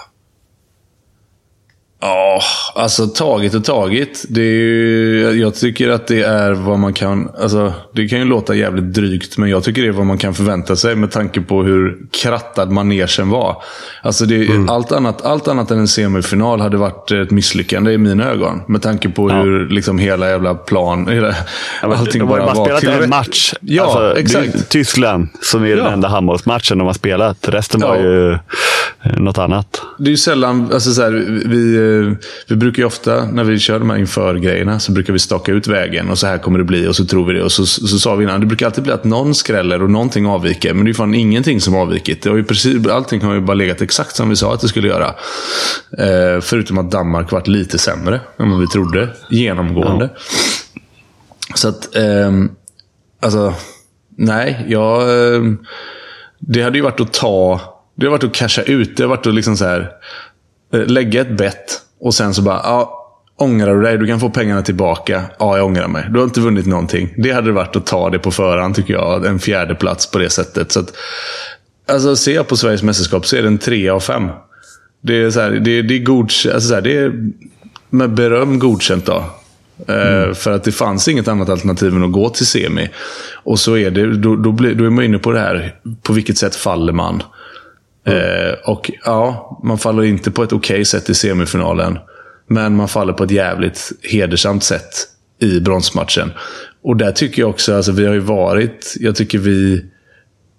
[2.02, 2.40] Ja,
[2.74, 4.24] alltså tagit och tagit.
[4.28, 7.30] Det är ju, jag tycker att det är vad man kan...
[7.42, 10.34] Alltså, det kan ju låta jävligt drygt, men jag tycker det är vad man kan
[10.34, 13.62] förvänta sig med tanke på hur krattad manegen var.
[14.02, 14.68] Alltså det, mm.
[14.68, 18.62] allt, annat, allt annat än en semifinal hade varit ett misslyckande i mina ögon.
[18.68, 19.42] Med tanke på ja.
[19.42, 21.08] hur liksom hela jävla plan...
[21.08, 21.34] Hela,
[21.82, 22.54] ja, allting bara var...
[22.54, 23.54] Man spelat en match.
[23.60, 24.68] Ja, alltså, exakt.
[24.68, 25.76] Tyskland, som är ja.
[25.76, 27.48] den enda handbollsmatchen de har spelat.
[27.48, 27.88] Resten ja.
[27.88, 28.38] var ju eh,
[29.16, 29.82] något annat.
[29.98, 30.70] Det är ju sällan...
[30.72, 31.89] Alltså så här, vi
[32.46, 35.66] vi brukar ju ofta, när vi kör de här inför-grejerna, så brukar vi staka ut
[35.66, 37.42] vägen och så här kommer det bli och så tror vi det.
[37.42, 39.90] Och så, så, så sa vi innan, det brukar alltid bli att någon skräller och
[39.90, 40.74] någonting avviker.
[40.74, 42.22] Men det är fan ingenting som avvikit.
[42.22, 44.68] Det har ju precis, allting har ju bara legat exakt som vi sa att det
[44.68, 45.14] skulle göra.
[45.98, 50.10] Eh, förutom att Danmark varit lite sämre än vad vi trodde, genomgående.
[50.14, 50.20] Ja.
[51.54, 52.32] Så att, eh,
[53.22, 53.54] alltså,
[54.16, 55.02] nej, jag...
[55.02, 55.42] Eh,
[56.40, 57.60] det hade ju varit att ta...
[57.94, 58.96] Det har varit att casha ut.
[58.96, 59.86] Det har varit att liksom så här, eh,
[60.72, 62.96] lägga ett bett och sen så bara, ja,
[63.36, 63.98] ångrar du dig?
[63.98, 65.24] Du kan få pengarna tillbaka.
[65.38, 66.06] Ja, jag ångrar mig.
[66.10, 67.14] Du har inte vunnit någonting.
[67.16, 69.26] Det hade varit att ta det på förhand, tycker jag.
[69.26, 70.72] En fjärde plats på det sättet.
[70.72, 70.92] Så att,
[71.88, 74.28] alltså, ser jag på Sveriges mästerskap så är det en tre av fem.
[75.00, 76.54] Det är, så här, det, det är godkänt.
[76.54, 77.12] Alltså, så här, det är
[77.90, 79.24] med beröm godkänt då.
[79.88, 80.34] Eh, mm.
[80.34, 82.88] för att det fanns inget annat alternativ än att gå till semi.
[83.32, 86.12] Och så är det, då, då, blir, då är man inne på det här, på
[86.12, 87.22] vilket sätt faller man?
[88.04, 91.98] Eh, och ja, man faller inte på ett okej okay sätt i semifinalen.
[92.46, 95.06] Men man faller på ett jävligt hedersamt sätt
[95.40, 96.32] i bronsmatchen.
[96.82, 99.84] Och där tycker jag också, alltså vi har ju varit, jag tycker vi...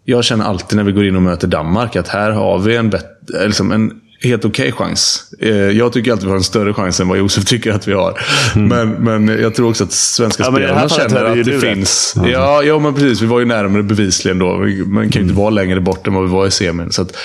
[0.04, 2.90] Jag känner alltid när vi går in och möter Danmark att här har vi en,
[2.90, 3.06] bet,
[3.46, 5.24] liksom en helt okej okay chans.
[5.40, 7.94] Eh, jag tycker alltid vi har en större chans än vad Josef tycker att vi
[7.94, 8.22] har.
[8.56, 8.68] Mm.
[8.68, 12.14] Men, men jag tror också att svenska ja, spelarna känner att det finns.
[12.18, 12.32] Mm.
[12.32, 13.22] Ja, ja, men precis.
[13.22, 14.58] Vi var ju närmare bevisligen då.
[14.58, 15.36] Man kan ju inte mm.
[15.36, 16.92] vara längre bort än vad vi var i semin.
[16.92, 17.16] Så att,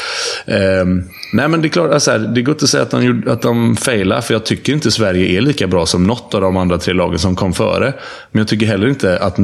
[0.46, 0.84] eh,
[1.32, 3.76] nej, men det är klart, alltså, det är gott att säga att de, att de
[3.76, 6.94] failar, för jag tycker inte Sverige är lika bra som något av de andra tre
[6.94, 7.94] lagen som kom före.
[8.32, 9.38] Men jag tycker heller inte att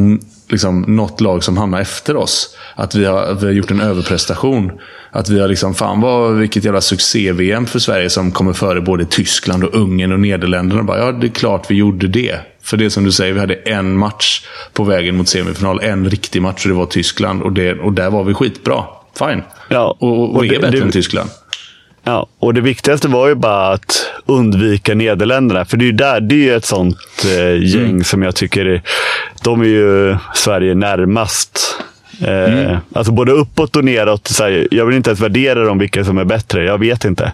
[0.53, 4.73] liksom, något lag som hamnar efter oss, att vi har, vi har gjort en överprestation.
[5.11, 9.05] Att vi har liksom, fan vad, vilket jävla succé-VM för Sverige som kommer före både
[9.05, 10.83] Tyskland och Ungern och Nederländerna.
[10.83, 12.37] Bara, ja, det är klart vi gjorde det.
[12.63, 15.81] För det som du säger, vi hade en match på vägen mot semifinal.
[15.83, 17.43] En riktig match och det var Tyskland.
[17.43, 18.85] Och, det, och där var vi skitbra.
[19.19, 19.43] Fine.
[19.69, 21.31] Ja, och, och, och är det, bättre det, än Tyskland.
[22.05, 25.65] Ja, och det viktigaste var ju bara att undvika Nederländerna.
[25.65, 28.05] För det är ju där, det är ett sånt eh, gäng mm.
[28.05, 28.83] som jag tycker är,
[29.43, 31.77] de är ju Sverige närmast.
[32.21, 32.77] Eh, mm.
[32.93, 34.29] Alltså både uppåt och neråt.
[34.29, 36.65] Så här, jag vill inte ens värdera dem vilka som är bättre.
[36.65, 37.33] Jag vet inte.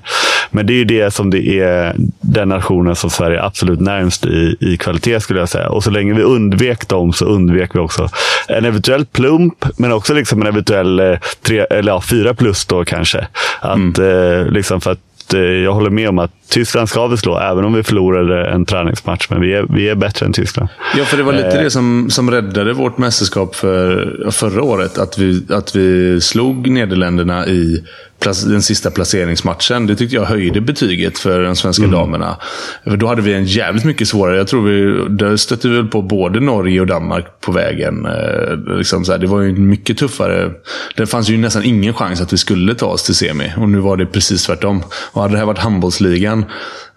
[0.51, 4.27] Men det är ju det som det är den nationen som Sverige är absolut närmst
[4.27, 5.69] i, i kvalitet skulle jag säga.
[5.69, 8.09] Och så länge vi undvek dem så undvek vi också
[8.49, 12.85] en eventuell plump, men också liksom en eventuell eh, tre, eller ja, fyra plus då
[12.85, 13.27] kanske.
[13.61, 14.41] Att, mm.
[14.41, 14.99] eh, liksom för att
[15.35, 18.65] Eh, jag håller med om att Tyskland ska vi slå, även om vi förlorade en
[18.65, 19.27] träningsmatch.
[19.31, 20.69] Men vi är, vi är bättre än Tyskland.
[20.97, 21.63] Ja, för det var lite eh.
[21.63, 24.99] det som, som räddade vårt mästerskap för, förra året.
[24.99, 27.85] Att vi, att vi slog Nederländerna i
[28.25, 29.87] den sista placeringsmatchen.
[29.87, 31.99] Det tyckte jag höjde betyget för de svenska mm.
[31.99, 32.37] damerna.
[32.85, 34.37] För då hade vi en jävligt mycket svårare.
[34.37, 38.07] Jag tror vi där stötte vi väl på både Norge och Danmark på vägen.
[38.07, 40.51] Eh, liksom det var ju mycket tuffare.
[40.97, 43.53] Det fanns ju nästan ingen chans att vi skulle ta oss till semi.
[43.57, 44.83] Och nu var det precis tvärtom.
[45.13, 46.38] Och hade det här varit handbollsligan,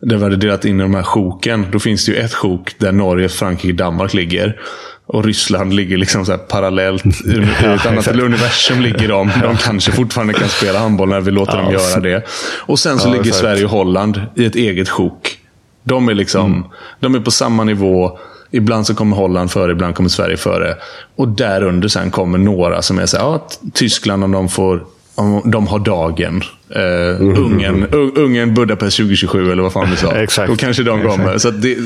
[0.02, 1.66] där vi hade delat in i de här sjoken.
[1.72, 4.62] Då finns det ju ett sjok där Norge, Frankrike, Danmark ligger.
[5.06, 7.06] Och Ryssland ligger liksom så parallellt.
[7.26, 9.32] I ett annat universum ligger de.
[9.42, 12.26] De kanske fortfarande kan spela handboll när vi låter ja, dem göra det.
[12.60, 15.38] Och sen så ja, ligger Sverige och Holland i ett eget sjok.
[15.84, 16.64] De är liksom mm.
[17.00, 18.20] de är på samma nivå.
[18.52, 20.76] Ibland så kommer Holland före, ibland kommer Sverige före.
[21.16, 24.84] Och därunder sen kommer några som är så här, ja, Tyskland om de får
[25.16, 26.44] om de har dagen.
[26.76, 30.12] Uh, Ungern, un, Ungern, Budapest 2027 eller vad fan du sa.
[30.16, 30.50] Exakt.
[30.50, 31.38] Då kanske de kommer.
[31.38, 31.78] Så, att det,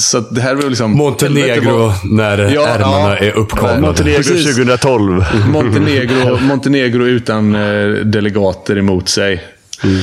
[0.00, 0.90] så att det här var liksom...
[0.90, 3.16] Montenegro när Ja, ärmarna ja.
[3.16, 3.80] är uppkavlade.
[3.80, 4.56] Montenegro Precis.
[4.56, 5.24] 2012.
[5.48, 9.44] Montenegro, Montenegro utan eh, delegater emot sig.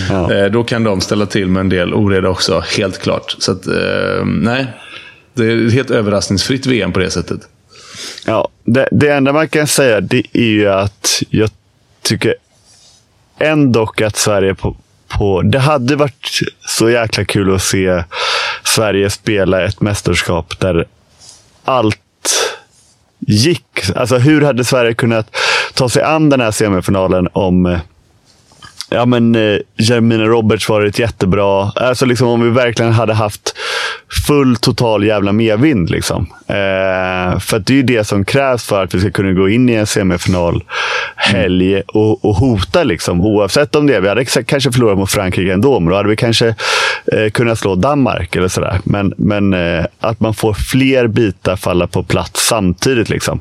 [0.10, 0.34] Ja.
[0.34, 3.36] Eh, då kan de ställa till med en del oreda också, helt klart.
[3.40, 4.68] Så att, eh, nej.
[5.34, 7.40] Det är ett helt överraskningsfritt VM på det sättet.
[8.26, 11.50] Ja, det, det enda man kan säga det är ju att jag
[12.02, 12.36] tycker
[13.42, 14.76] ändå att Sverige på,
[15.08, 15.42] på...
[15.42, 18.04] Det hade varit så jäkla kul att se
[18.64, 20.86] Sverige spela ett mästerskap där
[21.64, 21.98] allt
[23.20, 23.66] gick.
[23.96, 25.36] Alltså hur hade Sverige kunnat
[25.74, 27.80] ta sig an den här semifinalen om
[28.94, 31.72] Ja, men eh, Jermina Roberts varit jättebra.
[31.76, 33.56] Alltså liksom om vi verkligen hade haft
[34.28, 35.90] full total jävla medvind.
[35.90, 36.28] Liksom.
[36.48, 39.50] Eh, för att det är ju det som krävs för att vi ska kunna gå
[39.50, 40.64] in i en semifinal
[41.16, 42.84] helg och, och hota.
[42.84, 44.00] Liksom, oavsett om det.
[44.00, 46.48] Vi hade kanske förlorat mot Frankrike ändå, men då hade vi kanske
[47.12, 48.80] eh, kunnat slå Danmark eller sådär.
[48.84, 53.10] Men, men eh, att man får fler bitar falla på plats samtidigt.
[53.10, 53.40] Liksom.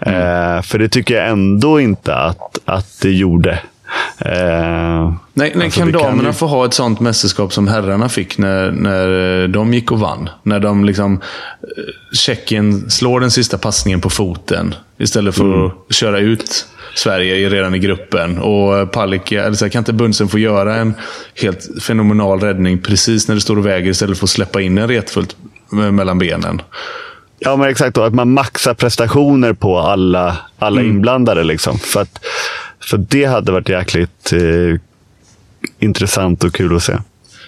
[0.00, 3.58] Eh, för det tycker jag ändå inte att, att det gjorde.
[4.18, 8.38] Eh, Nej, nej alltså kan damerna ju- få ha ett sånt mästerskap som herrarna fick
[8.38, 10.28] när, när eh, de gick och vann?
[10.42, 11.12] När de liksom...
[11.62, 11.68] eh,
[12.16, 15.66] Tjeckien slår den sista passningen på foten istället för Mm.
[15.66, 18.38] att köra ut Sverige i- redan i gruppen.
[18.38, 20.94] Och eh, Palicka, eller så här, kan inte Bunsen få göra en
[21.42, 24.88] helt fenomenal räddning precis när det står och väger istället för att släppa in en
[24.88, 25.36] retfullt
[25.70, 26.62] mellan benen?
[27.38, 27.94] Ja, men exakt.
[27.94, 31.44] Då, att man maxar prestationer på alla, alla inblandade.
[31.44, 31.78] Liksom.
[31.78, 32.20] För, att,
[32.80, 34.80] för det hade varit jäkligt eh,
[35.78, 36.96] intressant och kul att se.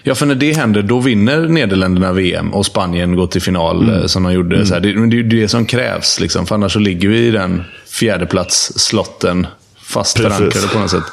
[0.03, 3.95] Ja, för när det händer, då vinner Nederländerna VM och Spanien går till final Mm.
[4.01, 4.65] eh, som de gjorde.
[4.65, 7.09] Så här, det, men det är ju det som krävs, liksom, för annars så ligger
[7.09, 7.63] vi i den
[7.99, 9.47] fjärdeplats-slotten
[9.83, 10.37] fast Precis.
[10.37, 11.03] förankrade på något sätt.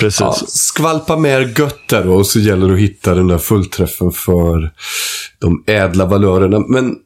[0.00, 0.20] Precis.
[0.20, 4.12] Ja, skvalpa mer gött där då och så gäller det att hitta den där fullträffen
[4.12, 4.70] för
[5.38, 6.58] de ädla valörerna.
[6.58, 6.96] Men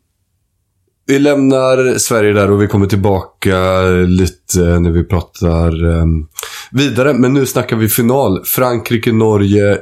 [1.07, 6.29] vi lämnar Sverige där och vi kommer tillbaka lite när vi pratar um,
[6.71, 7.13] vidare.
[7.13, 8.45] Men nu snackar vi final.
[8.45, 9.79] Frankrike-Norge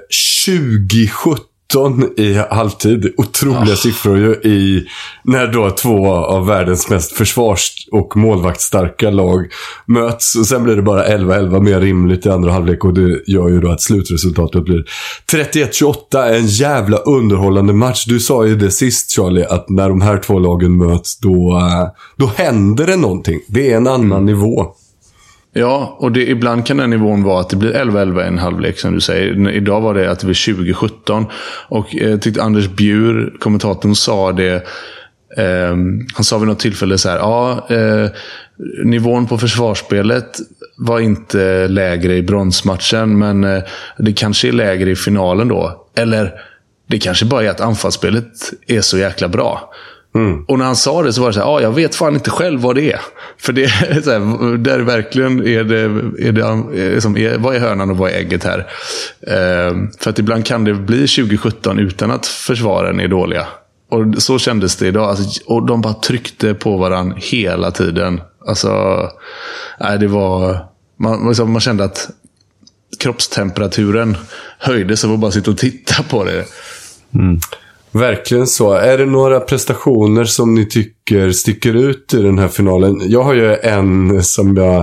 [0.47, 1.54] 2017
[2.17, 3.15] i halvtid.
[3.17, 4.87] Otroliga siffror ju i
[5.25, 9.47] när då två av världens mest försvars och målvaktsstarka lag
[9.87, 10.37] möts.
[10.37, 13.61] Och sen blir det bara 11-11 mer rimligt i andra halvlek och det gör ju
[13.61, 14.85] då att slutresultatet blir
[15.33, 16.35] 31-28.
[16.35, 18.05] En jävla underhållande match.
[18.05, 21.89] Du sa ju det sist Charlie, att när de här två lagen möts då, eh,
[22.17, 23.41] då händer det någonting.
[23.49, 24.75] Det är en annan nivå.
[25.57, 28.79] Ja, och det, ibland kan den nivån vara att det blir 11-11 i en halvlek,
[28.79, 29.51] som du säger.
[29.51, 31.27] Idag var det att det var 2017.
[31.69, 34.55] Och eh, tyckte Anders Bjur, kommentatorn, sa det.
[35.37, 35.77] Eh,
[36.15, 37.19] han sa vid något tillfälle så här.
[37.19, 38.11] Ja, eh,
[38.85, 40.39] nivån på försvarsspelet
[40.77, 43.63] var inte lägre i bronsmatchen, men eh,
[43.99, 45.87] det kanske är lägre i finalen då.
[45.97, 46.33] Eller
[46.89, 49.73] det kanske bara är att anfallsspelet är så jäkla bra.
[50.49, 52.31] Och när han sa det så var det så här, ah, jag vet fan inte
[52.31, 53.01] själv vad det är.
[53.39, 55.81] För det är så här, där verkligen är det,
[56.29, 58.59] är det är som är, vad är hönan och vad är ägget här?
[59.27, 63.47] Eh, för att ibland kan det bli 2017 utan att försvaren är dåliga.
[63.91, 65.11] Och så kändes det idag.
[65.11, 68.21] Alltså, och de bara tryckte på varandra hela tiden.
[68.47, 68.99] Alltså,
[69.81, 70.59] nej, det var...
[70.97, 72.11] Man, liksom, man kände att
[73.01, 74.17] kroppstemperaturen
[74.59, 76.45] höjdes av att bara sitta och titta på det.
[77.95, 78.73] Verkligen så.
[78.73, 83.01] Är det några prestationer som ni tycker sticker ut i den här finalen?
[83.05, 84.81] Jag har ju en som jag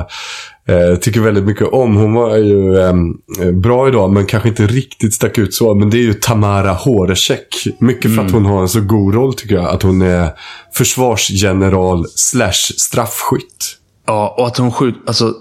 [0.68, 1.96] eh, tycker väldigt mycket om.
[1.96, 5.76] Hon var ju eh, bra idag, men kanske inte riktigt stack ut så.
[5.76, 7.68] Men det är ju Tamara Horecek.
[7.80, 9.66] Mycket för att hon har en så god roll tycker jag.
[9.66, 10.30] Att hon är
[10.74, 13.78] försvarsgeneral slash straffskytt.
[14.08, 15.02] Ja, och att hon skjuter...
[15.08, 15.34] Alltså,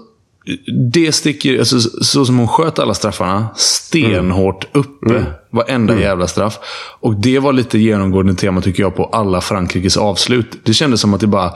[0.91, 1.59] det sticker...
[1.59, 3.47] Alltså, så som hon sköt alla straffarna.
[3.55, 5.25] Stenhårt uppe.
[5.51, 6.59] Varenda jävla straff.
[6.99, 10.59] Och det var lite genomgående tema tycker jag på alla Frankrikes avslut.
[10.63, 11.51] Det kändes som att det bara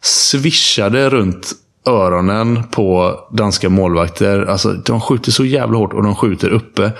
[0.00, 1.52] svischade runt
[1.86, 4.44] öronen på danska målvakter.
[4.44, 6.92] Alltså, de skjuter så jävla hårt och de skjuter uppe.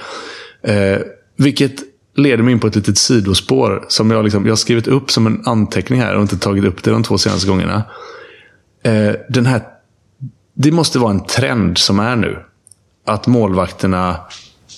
[0.63, 0.99] Eh,
[1.37, 1.75] vilket
[2.17, 3.85] leder mig in på ett litet sidospår.
[3.89, 6.83] Som jag, liksom, jag har skrivit upp som en anteckning här och inte tagit upp
[6.83, 7.83] det de två senaste gångerna.
[8.83, 9.63] Eh, den här,
[10.55, 12.39] det måste vara en trend som är nu.
[13.07, 14.17] Att målvakterna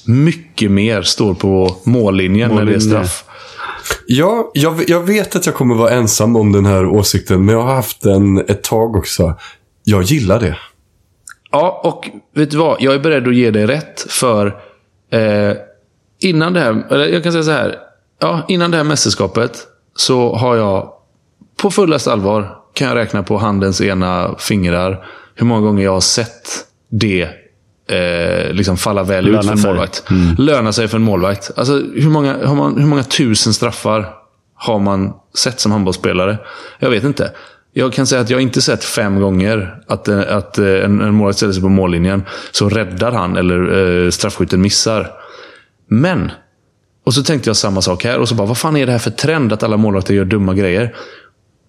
[0.09, 3.25] mycket mer står på mållinjen när det är straff.
[4.07, 7.45] Ja, jag, jag vet att jag kommer vara ensam om den här åsikten.
[7.45, 9.35] Men jag har haft den ett tag också.
[9.85, 10.57] Jag gillar det.
[11.51, 12.77] Ja, och vet du vad?
[12.81, 14.07] Jag är beredd att ge dig rätt.
[14.09, 14.47] För
[15.11, 15.53] eh,
[16.21, 17.77] innan det här, eller jag kan säga så här.
[18.21, 19.67] Ja, innan det här mästerskapet
[19.97, 20.93] så har jag
[21.57, 26.01] på fullast allvar kan jag räkna på handens ena fingrar hur många gånger jag har
[26.01, 26.49] sett
[26.91, 27.29] det
[27.89, 29.71] eh, liksom falla väl ut för en sig.
[29.71, 30.05] målvakt.
[30.39, 31.51] Löna sig för en målvakt.
[31.57, 34.09] Alltså, hur, många, har man, hur många tusen straffar
[34.55, 36.39] har man sett som handbollsspelare?
[36.79, 37.33] Jag vet inte.
[37.73, 41.15] Jag kan säga att jag inte sett fem gånger att, eh, att eh, en, en
[41.15, 42.23] målvakt ställer sig på mållinjen,
[42.53, 45.11] så räddar han eller eh, straffskytten missar.
[45.89, 46.31] Men,
[47.07, 48.19] och så tänkte jag samma sak här.
[48.19, 50.55] Och så bara, vad fan är det här för trend att alla målvakter gör dumma
[50.55, 50.95] grejer?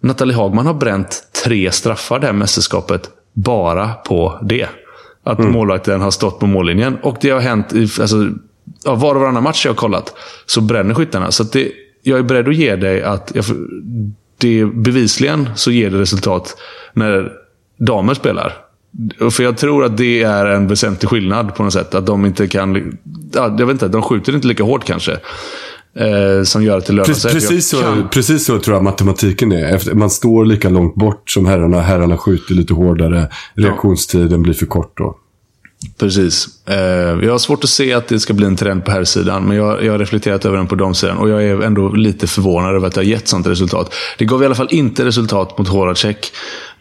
[0.02, 4.68] Nathalie Hagman har bränt tre straffar det här mästerskapet bara på det.
[5.24, 6.98] Att målvakten har stått på mållinjen.
[7.04, 8.30] Och det har hänt i alltså,
[8.86, 10.14] var och varannan match jag har kollat.
[10.46, 11.32] Så bränner skyttarna.
[11.32, 11.72] Så det,
[12.04, 13.46] jag är beredd att ge dig att jag,
[14.38, 16.58] det bevisligen så ger det resultat
[16.94, 17.32] när
[17.78, 18.54] damer spelar.
[19.32, 21.96] För jag tror att det är en väsentlig skillnad på något sätt.
[21.96, 22.98] Att de inte kan...
[23.34, 25.18] Ja, jag vet inte, de skjuter inte lika hårt kanske.
[25.96, 27.32] Eh, som gör att det lönar Precis, sig.
[27.34, 29.76] Precis, så, kan- precis så tror jag matematiken är.
[29.76, 31.82] Efter, man står lika långt bort som herrarna.
[31.82, 33.30] Herrarna skjuter lite hårdare.
[33.54, 35.16] Reaktionstiden blir för kort då.
[36.00, 36.48] Precis.
[36.66, 36.78] Eh,
[37.26, 39.58] jag har svårt att se att det ska bli en trend på här sidan men
[39.58, 41.18] jag, jag har reflekterat över den på damsidan.
[41.18, 43.94] Och jag är ändå lite förvånad över att det har gett sånt resultat.
[44.18, 46.32] Det gav i alla fall inte resultat mot Horacek.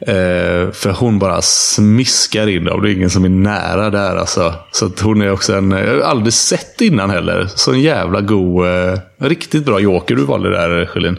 [0.00, 2.82] Eh, för hon bara smiskar in dem.
[2.82, 4.54] Det är ingen som är nära där alltså.
[4.72, 5.70] Så att hon är också en...
[5.70, 7.48] Jag har aldrig sett innan heller.
[7.54, 8.66] Så en jävla god...
[8.66, 11.16] Eh, riktigt bra joker du valde där, Sjölin.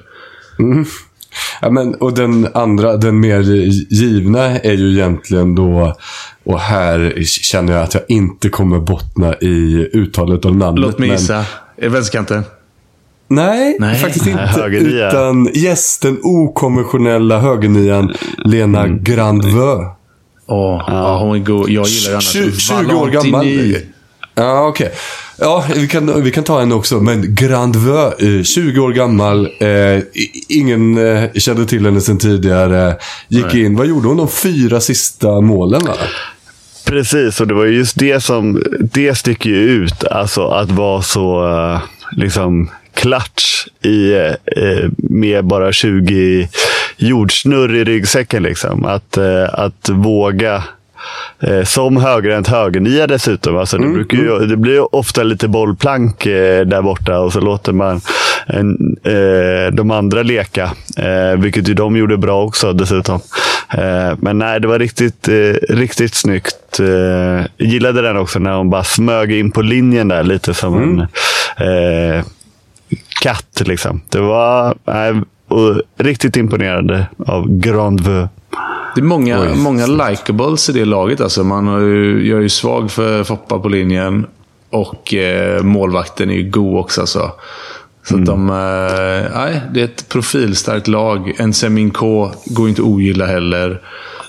[0.60, 0.86] Mm.
[1.62, 3.39] Ja, men, och den andra, den mer
[3.89, 5.96] givna är ju egentligen då,
[6.44, 10.82] och här känner jag att jag inte kommer bottna i uttalet av namnet.
[10.82, 11.46] Låt mig men- gissa.
[11.78, 12.44] Är vänsterkanten?
[13.28, 13.96] Nej, Nej.
[13.96, 14.63] faktiskt inte.
[14.72, 18.13] Utan yes, den okonventionella högernian
[18.46, 19.76] Lena Grandvö.
[20.48, 21.20] Åh, ja.
[21.20, 21.70] hon är god.
[21.70, 23.46] Jag gillar 20, 20 år gammal.
[24.39, 24.91] Ja, okej.
[25.38, 26.99] Ja, vi kan, vi kan ta henne också.
[26.99, 29.49] Men Grandvö, eh, 20 år gammal.
[29.60, 30.04] Eh,
[30.49, 32.95] ingen eh, kände till henne sedan tidigare.
[33.28, 33.75] Gick in.
[33.75, 35.82] Vad gjorde hon de fyra sista målen?
[35.86, 35.93] Va?
[36.86, 40.04] Precis, och det var ju just det som det sticker ju ut.
[40.04, 46.49] Alltså att vara så eh, liksom klatsch i, eh, med bara 20
[46.97, 48.43] jordsnurr i ryggsäcken.
[48.43, 48.86] Liksom.
[48.86, 50.63] Att, eh, att våga
[51.40, 53.58] Eh, som högerhänt högernia dessutom.
[53.58, 57.40] Alltså det, brukar ju, det blir ju ofta lite bollplank eh, där borta och så
[57.40, 58.02] låter man
[58.46, 60.72] en, eh, de andra leka.
[60.98, 63.20] Eh, vilket ju de gjorde bra också dessutom.
[63.74, 66.56] Eh, men nej, det var riktigt, eh, riktigt snyggt.
[67.58, 71.00] Gillade den också när hon bara smög in på linjen där lite som en
[71.68, 72.26] eh,
[73.22, 73.62] katt.
[73.66, 74.02] Liksom.
[74.10, 75.14] Det var nej,
[75.98, 78.30] riktigt imponerande av Grandveux.
[78.96, 81.22] Det är många, många likables i det laget.
[81.22, 84.26] Alltså man har ju, jag är ju svag för Foppa på linjen.
[84.70, 87.02] Och eh, målvakten är ju god också.
[87.02, 87.32] Alltså.
[88.08, 91.34] Så att de, eh, nej, det är ett profilstarkt lag.
[91.38, 93.82] En Semin K går inte att ogilla heller.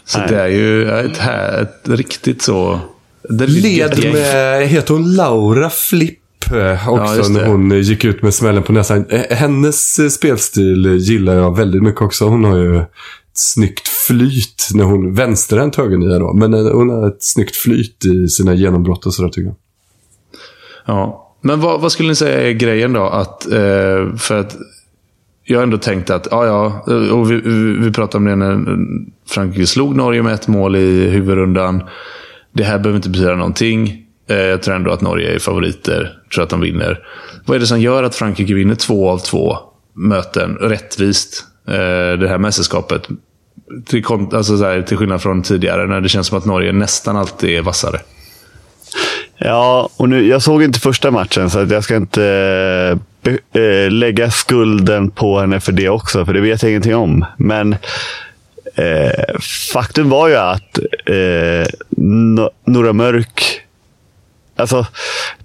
[0.04, 0.28] Så Nej.
[0.28, 2.80] det är ju ett, här, ett riktigt så...
[3.28, 6.18] Det Led med, heter hon Laura Flipp?
[6.52, 7.28] eh, Ja, Också det.
[7.28, 9.04] när hon eh, gick ut med smällen på näsan.
[9.08, 12.24] Eh, Hennes spelstil gillar jag väldigt mycket också.
[12.24, 12.88] Hon har ju ett
[13.34, 16.32] snyggt flyt när hon vänsterhänt högernia då.
[16.32, 19.56] Men eh, hon har ett snyggt flyt i sina genombrott och sådär tycker jag.
[20.86, 21.26] Ja.
[21.40, 23.02] Men vad, vad skulle ni säga är grejen då?
[23.02, 24.56] Att, eh, för att
[25.44, 28.36] jag har ändå tänkt att, ja ja, eh, och vi, vi, vi pratade om det
[28.36, 28.78] när
[29.28, 31.82] Frankrike slog Norge med ett mål i huvudrundan.
[32.52, 34.06] Det här behöver inte betyda någonting.
[34.28, 36.18] Eh, jag tror ändå att Norge är favoriter.
[36.24, 36.98] Jag tror att de vinner.
[37.46, 39.56] Vad är det som gör att Frankrike vinner två av två
[39.94, 41.44] möten rättvist?
[41.66, 43.08] Eh, det här mästerskapet.
[43.86, 47.16] Till, alltså så här, till skillnad från tidigare när det känns som att Norge nästan
[47.16, 48.00] alltid är vassare.
[49.38, 52.24] Ja, och nu, jag såg inte första matchen så att jag ska inte
[53.22, 57.24] eh, eh, lägga skulden på henne för det också, för det vet jag ingenting om.
[57.36, 57.76] Men
[58.74, 59.38] eh,
[59.72, 63.60] faktum var ju att eh, no, Nora Mörk
[64.56, 64.86] Alltså,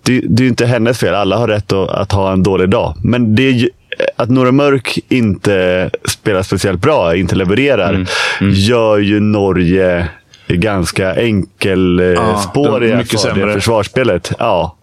[0.03, 1.15] det, det är ju inte hennes fel.
[1.15, 2.95] Alla har rätt att, att ha en dålig dag.
[3.03, 3.69] Men det
[4.15, 8.05] att Nora Mörk inte spelar speciellt bra, inte levererar,
[8.41, 10.07] gör ju Norge
[10.47, 13.45] ganska Ja, enkelspåriga de är mycket för sämre.
[13.45, 14.31] det försvarsspelet.
[14.39, 14.75] Ja.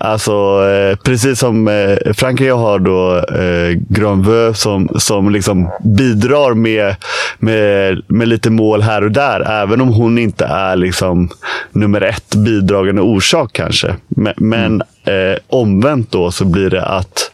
[0.00, 0.32] Alltså,
[0.68, 6.96] eh, precis som eh, Frankrike har då eh, Granveux som, som liksom bidrar med,
[7.38, 9.40] med, med lite mål här och där.
[9.62, 11.28] Även om hon inte är liksom
[11.72, 13.94] nummer ett bidragande orsak kanske.
[14.08, 17.30] Men, men eh, omvänt då så blir det att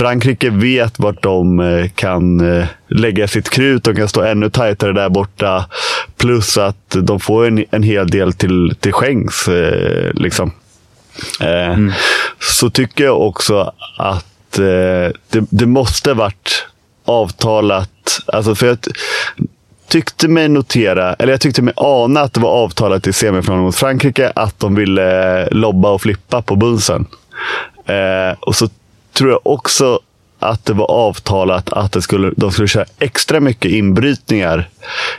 [0.00, 3.84] Frankrike vet vart de eh, kan eh, lägga sitt krut.
[3.84, 5.66] De kan stå ännu tajtare där borta.
[6.16, 9.48] Plus att de får en, en hel del till, till skänks.
[9.48, 10.52] Eh, liksom.
[11.40, 11.76] Eh,
[12.38, 15.12] Så tycker jag också att det,
[15.50, 16.66] det måste varit
[17.04, 18.20] avtalat.
[18.26, 18.88] Alltså för att
[19.88, 23.76] tyckte mig notera, eller jag tyckte mig ana att det var avtalat i semifinalen mot
[23.76, 27.06] Frankrike att de ville lobba och flippa på Bunsen.
[27.86, 28.68] Eh, och så
[29.12, 30.00] tror jag också
[30.40, 34.68] att det var avtalat att det skulle, de skulle köra extra mycket inbrytningar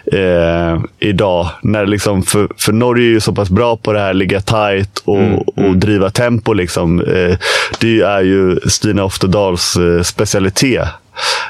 [0.05, 1.49] eh, idag.
[1.61, 5.01] När liksom, för, för Norge är ju så pass bra på det här, ligga tight
[5.05, 5.79] och, mm, och mm.
[5.79, 6.53] driva tempo.
[6.53, 7.01] Liksom.
[7.01, 7.37] Eh,
[7.79, 10.87] det är ju Stina Oftedals eh, specialitet.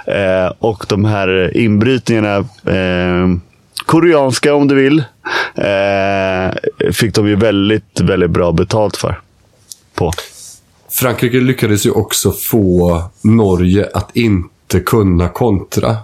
[0.05, 3.27] Eh, och de här inbrytningarna, eh,
[3.85, 5.03] koreanska om du vill,
[5.55, 9.19] eh, fick de ju väldigt, väldigt bra betalt för.
[9.95, 10.11] På.
[10.91, 15.95] Frankrike lyckades ju också få Norge att inte kunna kontra.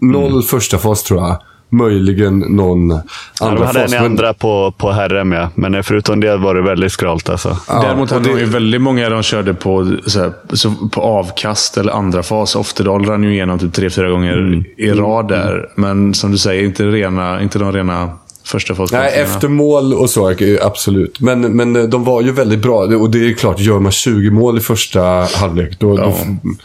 [0.00, 0.42] Noll mm.
[0.42, 1.36] första fas tror jag.
[1.72, 3.02] Möjligen någon andra
[3.40, 3.92] ja, de hade fas.
[3.92, 5.48] en andra på, på herrem, ja.
[5.54, 7.28] Men förutom det var det väldigt skralt.
[7.28, 7.56] Alltså.
[7.68, 8.34] Ja, Däremot hade det...
[8.34, 12.56] de ju väldigt många de körde på, så här, så på avkast eller andra fas.
[12.56, 14.64] Oftedal rann ju igenom typ tre, fyra gånger mm.
[14.76, 15.54] i rad där.
[15.54, 15.68] Mm.
[15.74, 18.10] Men som du säger, inte, rena, inte de rena
[18.44, 21.20] första Nej, efter mål och så, absolut.
[21.20, 22.76] Men, men de var ju väldigt bra.
[22.76, 25.02] Och det är klart, gör man 20 mål i första
[25.34, 26.04] halvlek, då, ja.
[26.04, 26.14] då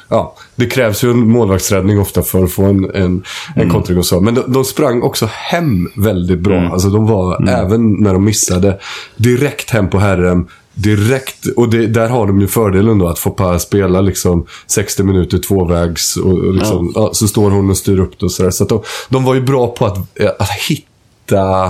[0.09, 3.23] ja, det krävs ju en målvaktsräddning ofta för att få en, en, en
[3.55, 3.69] mm.
[3.69, 4.21] kontring och så.
[4.21, 6.57] Men de, de, sprang också hem väldigt bra.
[6.57, 6.71] Mm.
[6.71, 7.65] Alltså de var, mm.
[7.65, 8.79] även när de missade,
[9.15, 10.47] direkt hem på herren.
[10.73, 15.37] Direkt, och det, där har de ju fördelen då att få spela liksom 60 minuter
[15.37, 16.17] tvåvägs.
[16.17, 17.09] Och, och liksom, ja.
[17.13, 18.51] så står hon och styr upp det och sådär.
[18.51, 19.97] Så, så de, de var ju bra på att,
[20.39, 20.94] att hitta
[21.25, 21.67] hitta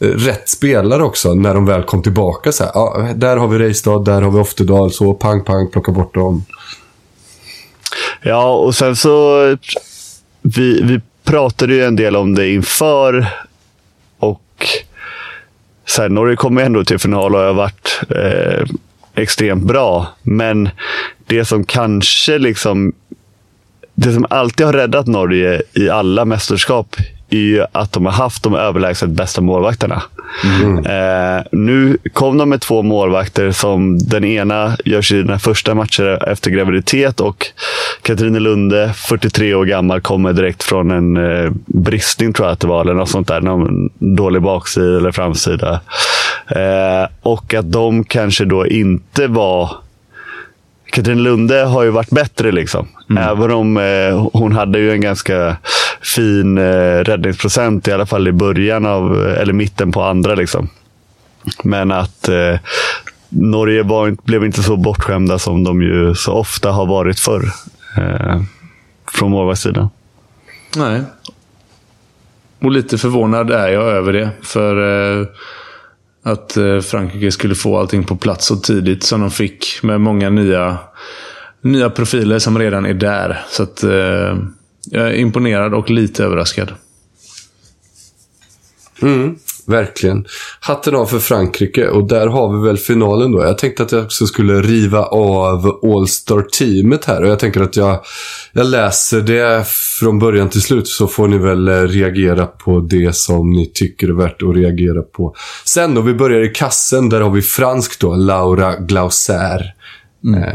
[0.00, 2.52] eh, rätt spelare också när de väl kom tillbaka.
[2.52, 5.92] Så här, ja, där har vi Reistad, där har vi Oftedal, så pang, pang, plocka
[5.92, 6.44] bort dem.
[8.22, 9.56] Ja, och sen så...
[10.42, 13.26] Vi, vi pratade ju en del om det inför
[14.18, 14.66] och
[15.86, 18.66] så här, Norge kommer ändå till final och har varit eh,
[19.14, 20.06] extremt bra.
[20.22, 20.68] Men
[21.26, 22.92] det som kanske liksom...
[23.94, 26.96] Det som alltid har räddat Norge i alla mästerskap
[27.30, 30.02] är att de har haft de överlägset bästa målvakterna.
[30.44, 30.86] Mm.
[30.86, 36.50] Eh, nu kom de med två målvakter som den ena gör sina första matcher efter
[36.50, 37.46] graviditet och
[38.02, 42.68] Katrine Lunde, 43 år gammal, kommer direkt från en eh, bristning tror jag att det
[42.68, 43.40] var, eller något sånt där.
[43.40, 45.80] Någon dålig baksida eller framsida.
[46.48, 49.70] Eh, och att de kanske då inte var
[50.90, 52.52] Katrin Lunde har ju varit bättre.
[52.52, 52.88] liksom.
[53.10, 53.22] Mm.
[53.22, 55.56] Även om eh, hon hade ju en ganska
[56.00, 60.34] fin eh, räddningsprocent, i alla fall i början av, eller mitten på andra.
[60.34, 60.68] Liksom.
[61.64, 62.58] Men att eh,
[63.28, 67.44] Norge var, blev inte så bortskämda som de ju så ofta har varit förr.
[67.96, 68.42] Eh,
[69.12, 69.88] från målvaktssidan.
[70.76, 71.02] Nej.
[72.58, 74.30] Och lite förvånad är jag över det.
[74.42, 74.76] För
[75.20, 75.26] eh,
[76.22, 79.82] att eh, Frankrike skulle få allting på plats så tidigt som de fick.
[79.82, 80.78] Med många nya,
[81.60, 83.44] nya profiler som redan är där.
[83.48, 84.36] Så att, eh,
[84.90, 86.72] jag är imponerad och lite överraskad.
[89.02, 90.26] Mm, verkligen.
[90.60, 93.42] Hatten av för Frankrike och där har vi väl finalen då.
[93.42, 98.00] Jag tänkte att jag också skulle riva av All-Star-teamet här och jag tänker att jag,
[98.52, 99.66] jag läser det
[100.00, 104.08] från början till slut så får ni väl eh, reagera på det som ni tycker
[104.08, 105.34] är värt att reagera på.
[105.64, 107.08] Sen då, vi börjar i kassen.
[107.08, 109.74] Där har vi fransk då, Laura Glauser.
[110.24, 110.42] Mm.
[110.42, 110.50] Eh,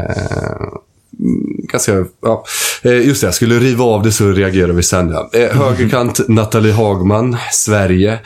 [1.72, 2.44] ganska, ja.
[2.82, 5.10] Eh, just det, jag skulle riva av det så reagerar vi sen.
[5.10, 5.30] Ja.
[5.32, 8.18] Eh, högerkant, Nathalie Hagman, Sverige.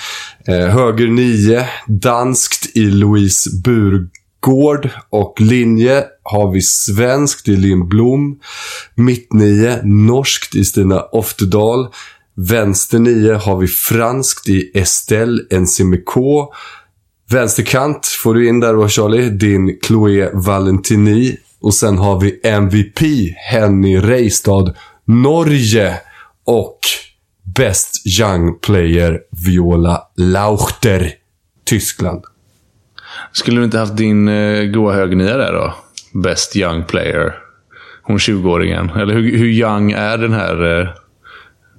[0.48, 4.90] Eh, höger 9, danskt i Louise Burgård.
[5.10, 8.38] Och linje har vi svenskt i Linn Blom.
[8.94, 11.88] Mitt 9, norskt i Stina Oftedal.
[12.36, 16.52] Vänster 9 har vi franskt i Estelle Ensimiko.
[17.30, 19.30] Vänsterkant får du in där då Charlie.
[19.30, 21.36] Din Chloé Valentini.
[21.66, 23.00] Och sen har vi MVP,
[23.36, 26.00] Henny Reistad, Norge.
[26.44, 26.78] Och
[27.56, 31.12] Best Young Player, Viola Lauchter,
[31.64, 32.24] Tyskland.
[33.32, 35.74] Skulle du inte haft din eh, goa högnia där då?
[36.22, 37.34] Best Young Player.
[38.02, 39.00] Hon 20-åringen.
[39.00, 40.80] Eller hur, hur young är den här...
[40.80, 40.88] Eh,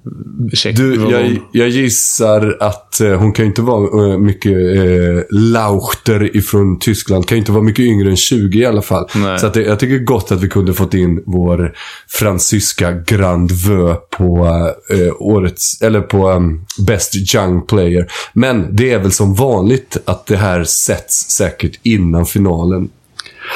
[0.08, 5.22] Uh du, jag, jag, gissar att eh, hon kan ju inte vara eh, mycket eh,
[5.30, 7.28] Lauchter ifrån Tyskland.
[7.28, 9.08] Kan ju inte vara mycket yngre än 20 i alla fall.
[9.14, 9.38] Nej.
[9.38, 11.72] Så att det, jag tycker gott att vi kunde fått in vår
[12.08, 14.46] fransyska Grand Vö på
[14.90, 18.06] eh, årets, eller på um, Best Young Player.
[18.32, 22.88] Men det är väl som vanligt att det här sätts säkert innan finalen.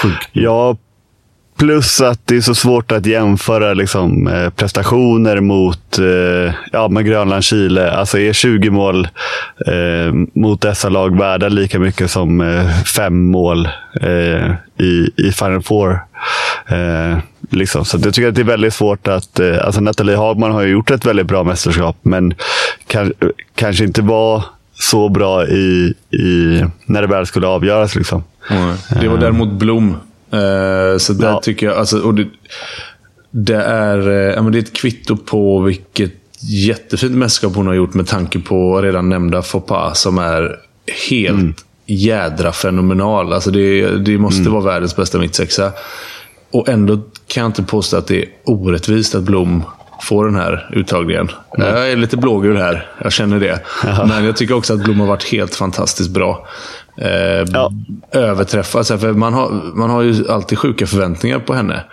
[0.03, 0.29] Sjukt.
[0.33, 0.77] Ja,
[1.59, 7.07] Plus att det är så svårt att jämföra liksom, eh, prestationer mot eh, ja, med
[7.07, 7.91] Grönland, Chile.
[7.91, 9.09] Alltså är 20 mål
[9.67, 13.69] eh, mot dessa lag värda lika mycket som eh, fem mål
[14.01, 16.01] eh, i, i Final Four?
[16.67, 17.19] Eh,
[17.51, 17.85] liksom.
[17.85, 19.41] Så jag tycker att det är väldigt svårt att...
[19.41, 22.35] Eh, alltså Nathalie Hagman har ju gjort ett väldigt bra mästerskap, men
[22.87, 23.13] kan,
[23.55, 24.45] kanske inte var
[24.75, 27.95] så bra i, i, när det väl skulle avgöras.
[27.95, 28.25] Liksom.
[28.51, 28.75] Mm.
[29.01, 29.97] Det var däremot Blom.
[30.33, 31.41] Eh, så där Ja.
[31.43, 31.77] tycker jag...
[31.77, 32.27] Alltså, och det,
[33.31, 37.75] det, är, eh, ja, men det är ett kvitto på vilket jättefint mästerskap hon har
[37.75, 40.57] gjort med tanke på redan nämnda Foppa som är
[41.09, 43.33] helt jädra fenomenal.
[43.33, 45.73] Alltså det, det måste vara världens bästa mittsexa.
[46.51, 49.63] Och ändå kan jag inte påstå att det är orättvist att Blom
[50.03, 51.29] får den här uttagningen.
[51.59, 53.61] Jag är lite blågul här, jag känner det.
[54.09, 56.47] Men jag tycker också att Blom har varit helt fantastiskt bra.
[56.97, 57.73] Eh, Ja.
[58.13, 61.85] Överträffa, alltså, för man har, man har ju alltid sjuka förväntningar på henne.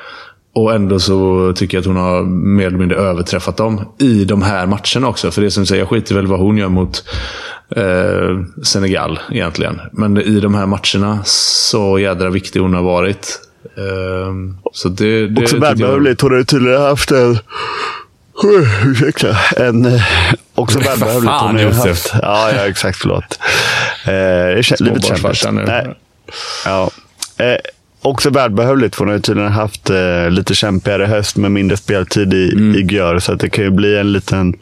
[0.53, 4.41] Och ändå så tycker jag att hon har mer eller mindre överträffat dem i de
[4.41, 5.31] här matcherna också.
[5.31, 7.03] För det som säger, jag skiter väl vad hon gör mot
[7.75, 9.79] eh, Senegal egentligen.
[9.91, 13.39] Men i de här matcherna, så jädra viktig hon har varit.
[13.77, 14.33] Eh,
[14.73, 16.21] så det, det Också välbehövligt.
[16.21, 17.37] Hon har ju tydligen haft en...
[18.85, 19.37] Ursäkta.
[19.57, 20.01] En, eh,
[20.55, 21.87] också har ju Josef.
[21.87, 22.13] haft...
[22.21, 22.97] Ja, ja, exakt.
[22.97, 23.39] Förlåt.
[24.05, 25.51] Eh, kämpigt.
[25.51, 25.63] nu.
[25.67, 25.95] Nej.
[26.65, 26.89] Ja.
[27.37, 27.55] Eh,
[28.01, 28.95] också välbehövligt.
[28.95, 32.75] för Hon har ju tydligen haft eh, lite kämpigare höst med mindre speltid i, Mm.
[32.75, 33.19] i Gör.
[33.19, 34.53] Så att det kan ju bli en liten...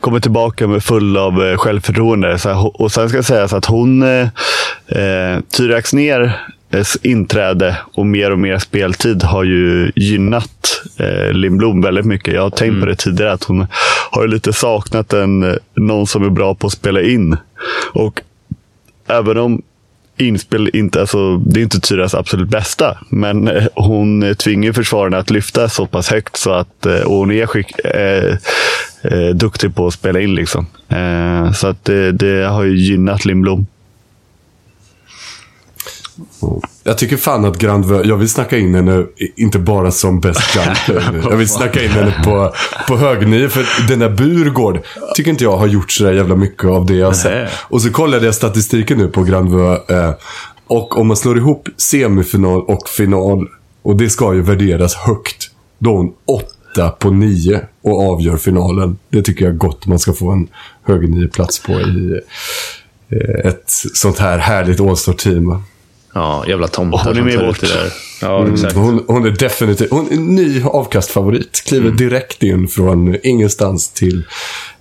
[0.00, 2.38] Kommer tillbaka med full av eh, självförtroende.
[2.38, 4.02] Så, här, och sen ska sägas att hon...
[4.02, 4.28] Eh,
[4.88, 6.40] eh, Tyra Axnér
[7.02, 12.34] inträde och mer och mer speltid har ju gynnat eh, Lindblom väldigt mycket.
[12.34, 13.66] Jag har tänkt på det tidigare, att hon
[14.10, 17.36] har lite saknat en, eh, någon som är bra på att spela in.
[17.92, 18.20] Och
[19.06, 19.62] även om
[20.16, 25.18] inspel inte, alltså, det är inte Tyras absolut bästa, men eh, hon eh, tvingar försvararna
[25.18, 28.36] att lyfta så pass högt så att och hon är skick, eh,
[29.02, 30.34] eh, duktig på att spela in.
[30.34, 30.66] Liksom.
[30.88, 33.66] Eh, så att det, det har ju gynnat Lindblom.
[36.84, 39.06] Jag tycker fan att Grandvö, jag vill snacka in henne,
[39.36, 40.56] inte bara som bäst
[40.86, 41.28] jumper.
[41.30, 42.54] Jag vill snacka in henne på,
[42.88, 43.48] på högnio.
[43.48, 44.80] För den där Burgård
[45.14, 47.50] tycker inte jag har gjort så där jävla mycket av det jag sett.
[47.68, 49.76] Och så kollade jag statistiken nu på Grandvö.
[49.88, 50.14] Eh,
[50.66, 53.48] och om man slår ihop semifinal och final,
[53.82, 58.98] och det ska ju värderas högt, då är hon åtta på nio och avgör finalen.
[59.10, 60.48] Det tycker jag gott man ska få en
[60.82, 62.20] hög plats på i
[63.08, 65.62] eh, ett sånt här härligt All-star-team.
[66.14, 67.92] Ja, jävla tomtar Hon är som med tar ut det där.
[68.20, 68.74] Ja, exakt.
[68.74, 71.62] Hon, hon är definitivt hon är en ny avkastfavorit.
[71.66, 74.24] Kliver direkt in från ingenstans till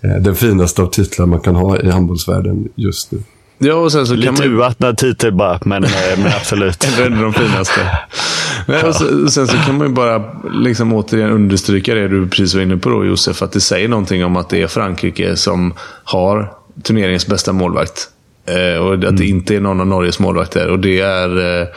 [0.02, 3.24] eh, den finaste av titlar man kan ha i handbollsvärlden just nu.
[3.58, 6.88] Ja, och sen så kan Lite man urvattnad titel bara, men, eh, men absolut.
[7.00, 7.82] En av de finaste.
[8.68, 10.24] Nej, och så, sen så kan man ju bara
[10.54, 13.42] liksom återigen understryka det du precis var inne på då Josef.
[13.42, 15.74] Att det säger någonting om att det är Frankrike som
[16.04, 16.54] har
[16.84, 18.10] turneringens bästa målvakt.
[18.46, 20.70] Eh, och att det inte är någon av Norges målvakter.
[20.70, 21.62] Och det är...
[21.62, 21.68] Eh,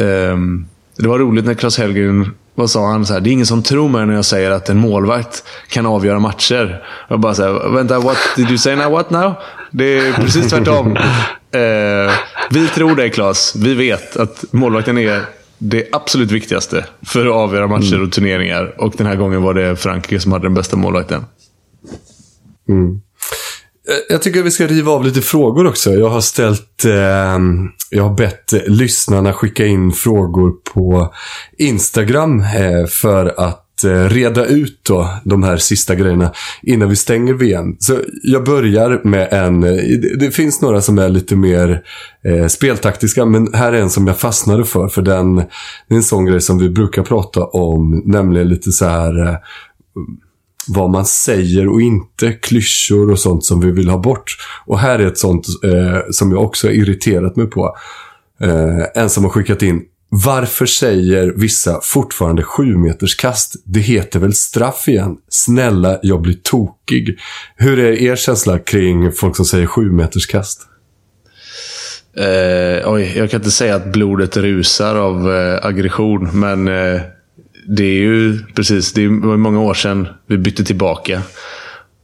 [0.00, 0.66] ehm,
[0.98, 3.06] det var roligt när Claes Hellgren vad sa han?
[3.06, 5.86] Så här, det är ingen som tror mig när jag säger att en målvakt kan
[5.86, 6.84] avgöra matcher.
[7.08, 8.92] Jag bara så här, vänta, what did you say now?
[8.92, 9.34] What now?
[9.70, 10.96] Det är precis tvärtom.
[11.50, 12.12] eh,
[12.50, 13.56] vi tror det Claes.
[13.56, 15.20] Vi vet att målvakten är
[15.58, 18.74] det absolut viktigaste för att avgöra matcher och turneringar.
[18.78, 21.24] Och den här gången var det Frankrike som hade den bästa målvakten.
[22.68, 22.74] Eh,
[23.88, 25.94] Eh, jag tycker vi ska riva av lite frågor också.
[25.94, 26.84] Jag har ställt...
[26.84, 27.38] Eh,
[27.90, 31.14] jag har bett eh, lyssnarna skicka in frågor på
[31.58, 36.32] Instagram eh, för att eh, reda ut då de här sista grejerna
[36.62, 37.76] innan vi stänger VM.
[37.78, 39.64] Så jag börjar med en...
[39.64, 41.82] Eh, det, det finns några som är lite mer
[42.24, 44.88] eh, speltaktiska, men här är en som jag fastnade för.
[44.88, 45.44] För den, det
[45.88, 49.38] är en sån grej som vi brukar prata om, nämligen lite så här...
[50.68, 54.36] Vad man säger och inte, klyschor och sånt som vi vill ha bort.
[54.66, 57.76] Och här är ett sånt eh, som jag också har irriterat mig på.
[58.40, 59.82] Eh, en som har skickat in.
[60.08, 63.54] Varför säger vissa fortfarande sju meters kast?
[63.64, 65.16] Det heter väl straff igen?
[65.28, 67.18] Snälla, jag blir tokig.
[67.56, 70.60] Hur är er känsla kring folk som säger sju meters kast?
[72.16, 77.00] Eh, oj, jag kan inte säga att blodet rusar av eh, aggression, men eh,
[77.66, 81.22] det är ju precis, det var många år sedan vi bytte tillbaka.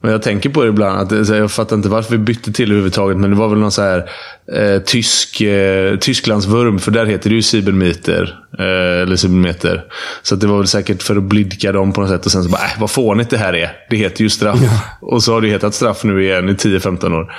[0.02, 3.16] Men jag tänker på det ibland, att, jag fattar inte varför vi bytte till överhuvudtaget,
[3.16, 4.10] men det var väl någon så här
[4.56, 8.38] eh, tysk, eh, Tysklandsvurm, för där heter det ju Sibelmeter.
[8.58, 9.84] Eh, eller Sibelmeter.
[10.22, 12.26] Så det var väl säkert för att blidka dem på något sätt.
[12.26, 13.76] Och sen så bara, äh, vad fånigt det här är.
[13.90, 14.60] Det heter ju straff.
[15.00, 17.32] Och så har det hetat straff nu igen i 10-15 år.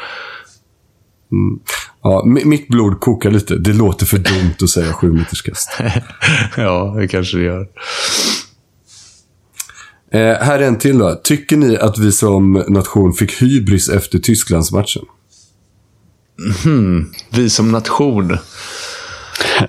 [2.04, 3.56] Ja, mi- mitt blod kokar lite.
[3.56, 5.72] Det låter för dumt att säga sju meters kast.
[6.58, 7.68] ja, det kanske det gör.
[10.12, 11.16] Eh, här är en till då.
[11.24, 15.04] Tycker ni att vi som nation fick hybris efter Tysklandsmatchen?
[17.30, 18.38] Vi som nation.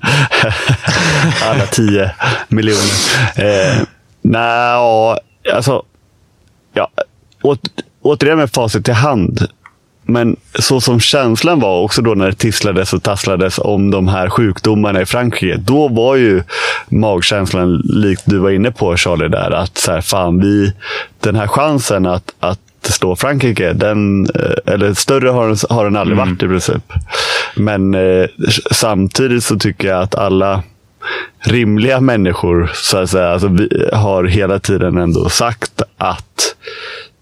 [1.42, 2.14] Alla tio
[2.48, 2.92] miljoner.
[3.36, 3.82] Eh,
[4.22, 5.18] Nej, ja,
[5.54, 5.82] alltså.
[6.72, 6.90] Ja,
[7.42, 7.60] åt,
[8.02, 9.48] återigen med facit i hand.
[10.06, 14.28] Men så som känslan var också då när det tisslades och tasslades om de här
[14.28, 15.56] sjukdomarna i Frankrike.
[15.56, 16.42] Då var ju
[16.88, 20.72] magkänslan, likt du var inne på Charlie, där att så här, fan, vi,
[21.20, 25.96] den här chansen att, att slå Frankrike, den, eh, eller större har den, har den
[25.96, 26.92] aldrig varit i princip.
[27.56, 28.26] Men eh,
[28.70, 30.62] samtidigt så tycker jag att alla
[31.38, 36.56] rimliga människor så att säga, alltså, vi har hela tiden ändå sagt att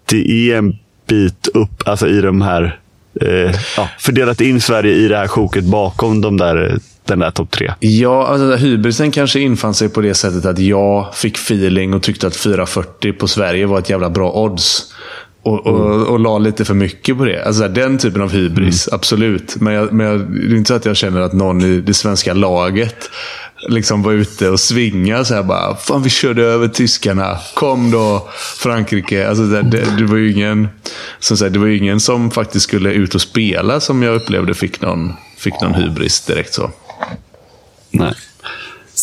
[0.04, 2.78] det är en bit upp alltså i de här
[3.20, 7.50] eh, ja, fördelat in Sverige i det här sjoket bakom de där, den där topp
[7.50, 7.72] tre.
[7.80, 12.26] Ja, alltså, hybrisen kanske infann sig på det sättet att jag fick feeling och tyckte
[12.26, 14.92] att 440 på Sverige var ett jävla bra odds.
[15.44, 16.06] Och, och, mm.
[16.06, 17.44] och la lite för mycket på det.
[17.44, 18.96] Alltså Den typen av hybris, mm.
[18.96, 19.56] absolut.
[19.60, 21.94] Men, jag, men jag, det är inte så att jag känner att någon i det
[21.94, 23.10] svenska laget
[23.68, 25.76] liksom var ute och svingade så här bara.
[25.76, 27.38] Fan, vi körde över tyskarna.
[27.54, 29.28] Kom då, Frankrike.
[29.28, 30.68] Alltså, det, det, det var ju ingen
[31.18, 34.80] som, sagt, det var ingen som faktiskt skulle ut och spela som jag upplevde fick
[34.80, 36.70] någon, fick någon hybris direkt så.
[37.90, 38.14] Nej.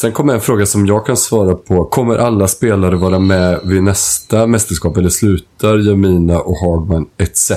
[0.02, 1.86] Sen kommer en fråga som jag kan svara på.
[1.86, 7.52] Kommer alla spelare vara med vid nästa mästerskap eller slutar Jamina och Hagman etc?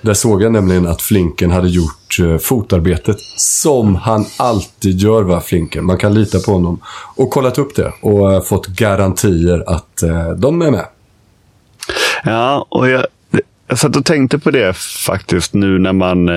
[0.00, 5.40] Där såg jag nämligen att Flinken hade gjort eh, fotarbetet som han alltid gör, va,
[5.40, 5.84] Flinken.
[5.84, 6.80] Man kan lita på honom.
[7.14, 10.86] Och kollat upp det och eh, fått garantier att eh, de är med.
[12.24, 13.06] Ja, och jag,
[13.66, 16.28] jag satt och tänkte på det faktiskt nu när man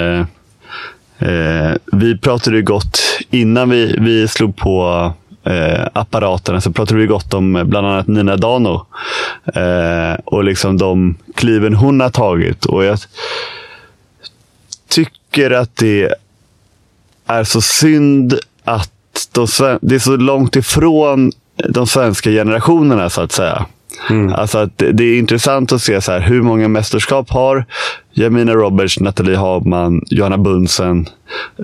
[1.19, 5.13] Eh, vi pratade ju gott innan vi, vi slog på
[5.43, 8.85] eh, apparaterna så pratade vi gott om bland annat Nina Dano.
[9.53, 12.65] Eh, och liksom de kliven hon har tagit.
[12.65, 12.99] Och jag
[14.87, 16.13] tycker att det
[17.27, 18.91] är så synd att
[19.31, 21.31] de, det är så långt ifrån
[21.69, 23.65] de svenska generationerna så att säga.
[24.09, 24.33] Mm.
[24.33, 27.65] Alltså att det är intressant att se så här, hur många mästerskap har
[28.13, 31.07] Jamina Roberts, Nathalie Hagman, Johanna Bunsen,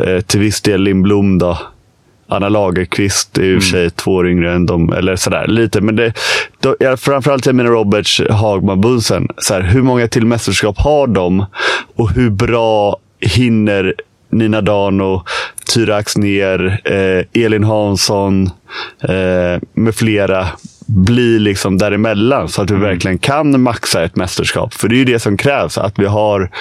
[0.05, 1.37] eh, till viss del Lindblom.
[1.37, 1.57] Då.
[2.27, 3.91] Anna Lagerqvist är i och för sig mm.
[3.91, 4.93] två år yngre än dem.
[4.93, 5.81] Eller sådär, lite.
[5.81, 6.13] Men det,
[6.59, 9.27] då, framförallt Jamina Roberts, Hagman, Bunsen.
[9.37, 11.45] Så här, hur många till mästerskap har de?
[11.95, 13.93] Och hur bra hinner
[14.29, 15.23] Nina Dano,
[15.73, 18.49] Tyra Axner, eh, Elin Hansson
[19.03, 20.47] eh, med flera
[20.85, 22.87] bli liksom däremellan så att vi mm.
[22.87, 24.73] verkligen kan maxa ett mästerskap.
[24.73, 26.51] För det är ju det som krävs, att vi har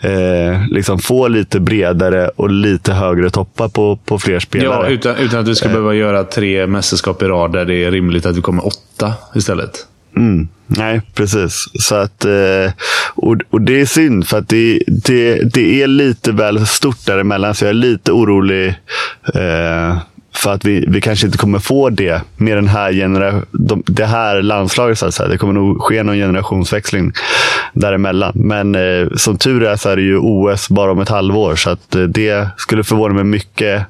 [0.00, 4.86] eh, liksom får lite bredare och lite högre toppar på, på fler spelare.
[4.86, 5.72] Ja, utan, utan att vi ska eh.
[5.72, 9.86] behöva göra tre mästerskap i rad där det är rimligt att vi kommer åtta istället.
[10.16, 10.48] Mm.
[10.66, 11.68] Nej, precis.
[11.74, 12.72] Så att, eh,
[13.14, 17.54] och, och det är synd, för att det, det, det är lite väl stort däremellan.
[17.54, 18.68] Så jag är lite orolig
[19.34, 19.98] eh,
[20.32, 24.06] för att vi, vi kanske inte kommer få det med den här genera de, det
[24.06, 24.98] här landslaget.
[24.98, 25.28] Så att säga.
[25.28, 27.12] Det kommer nog ske någon generationsväxling
[27.72, 28.32] däremellan.
[28.34, 31.56] Men eh, som tur är så är det ju OS bara om ett halvår.
[31.56, 33.82] Så att, eh, det skulle förvåna mig mycket.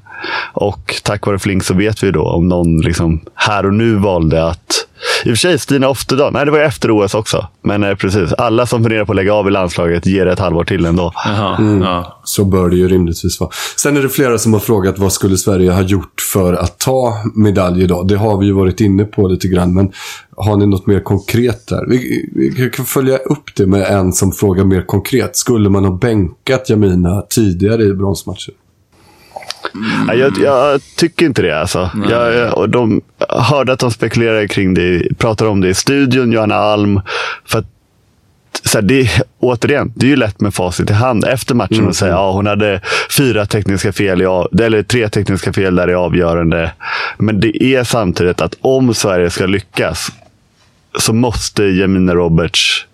[0.53, 4.47] Och tack vare Flink så vet vi då om någon liksom här och nu valde
[4.47, 4.86] att
[5.25, 6.33] i och för sig, Stina Oftedal.
[6.33, 7.49] Nej, det var ju efter OS också.
[7.62, 10.64] Men eh, precis, alla som funderar på att lägga av i landslaget ger ett halvår
[10.64, 11.12] till ändå.
[11.59, 11.83] mm.
[11.83, 12.20] ja.
[12.25, 13.51] Så bör det ju rimligtvis vara.
[13.77, 17.14] Sen är det flera som har frågat vad skulle Sverige ha gjort för att ta
[17.35, 18.09] medalj idag?
[18.09, 19.93] Det har vi ju varit inne på lite grann, men
[20.37, 21.87] har ni något mer konkret där?
[21.89, 25.37] Vi, vi kan följa upp det med en som frågar mer konkret.
[25.37, 28.53] Skulle man ha bänkat Jamina tidigare i bronsmatcher?
[29.75, 30.18] Mm.
[30.18, 31.61] Jag, jag, tycker inte det.
[31.61, 31.91] Alltså.
[32.11, 36.55] Jag, jag, de hörde att de spekulerade kring det, pratade om det i studion, Johanna
[36.55, 37.01] Alm.
[37.45, 37.66] För att,
[38.64, 41.93] så här, det, återigen, det är ju lätt med facit i hand efter matchen mm.
[41.95, 42.81] säga att ja, hon hade
[43.16, 44.25] fyra tekniska fel, i,
[44.62, 46.73] eller tre tekniska fel där i avgörande.
[47.18, 50.12] Men det är samtidigt att om Sverige ska lyckas
[50.99, 52.87] så måste Jamina Roberts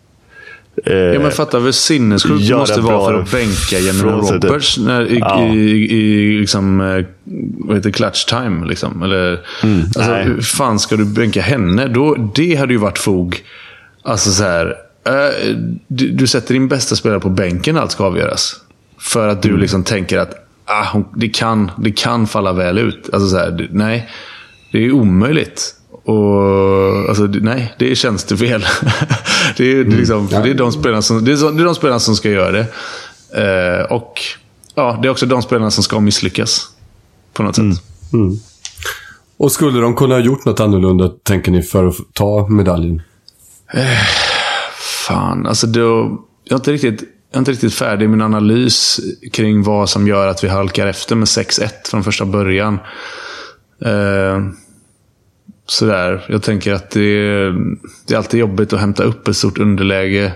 [0.84, 5.18] ja, men fatta hur sinnessjukt det måste vara för att bänka Jennifer Roberts när, i,
[5.18, 5.44] ja.
[5.44, 7.04] i, i, liksom, eh,
[7.58, 8.66] vad heter clutch time.
[8.66, 9.02] Liksom.
[9.02, 11.88] Eller, mm, alltså, hur fan ska du bänka henne?
[11.88, 13.42] Då, det hade ju varit fog.
[14.02, 14.74] Alltså så här,
[15.06, 15.56] äh,
[15.86, 18.56] du, du, sätter din bästa spelare på bänken allt ska avgöras.
[18.98, 19.60] För att du mm.
[19.60, 23.10] liksom tänker att ah, hon, det, kan, det kan falla väl ut.
[23.12, 24.08] Alltså så här, nej,
[24.72, 25.74] det är omöjligt.
[26.08, 28.64] Och, alltså, nej, det är tjänstefel.
[29.56, 29.98] det, är, mm.
[29.98, 32.66] liksom, det, är de spelarna som, det, är, de spelarna som ska göra det.
[33.34, 34.20] Eh, och
[34.74, 36.68] ja, det är också de spelarna som ska misslyckas.
[37.32, 37.74] På något mm.
[37.74, 37.84] sätt.
[38.12, 38.36] Mm.
[39.36, 43.02] Och skulle de kunna ha gjort något annorlunda, tänker ni, för att ta medaljen?
[43.74, 44.06] Eh,
[45.06, 49.00] fan, alltså då, jag, är inte riktigt, jag är inte riktigt färdig med min analys
[49.32, 52.78] kring vad som gör att vi halkar efter med 6-1 från första början.
[53.84, 54.38] Eh,
[55.70, 56.24] sådär.
[56.28, 57.54] Jag tänker att det är,
[58.06, 60.32] det är alltid jobbigt att hämta upp ett stort underläge.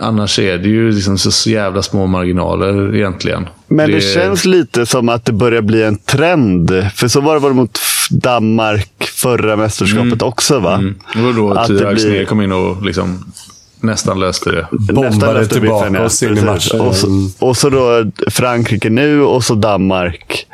[0.00, 3.46] Annars är det ju liksom så jävla små marginaler egentligen.
[3.68, 6.86] Men det, det känns lite som att det börjar bli en trend.
[6.94, 7.78] För så var det väl mot
[8.10, 10.28] Danmark förra mästerskapet mm.
[10.28, 10.74] också va?
[10.74, 10.94] Mm.
[11.14, 12.24] Det var då att blir...
[12.24, 13.32] kom in och liksom
[13.80, 14.66] nästan löste det.
[14.70, 16.80] Bombade tillbaka oss in i matchen.
[16.80, 20.46] Och så, och så då Frankrike nu och så Danmark.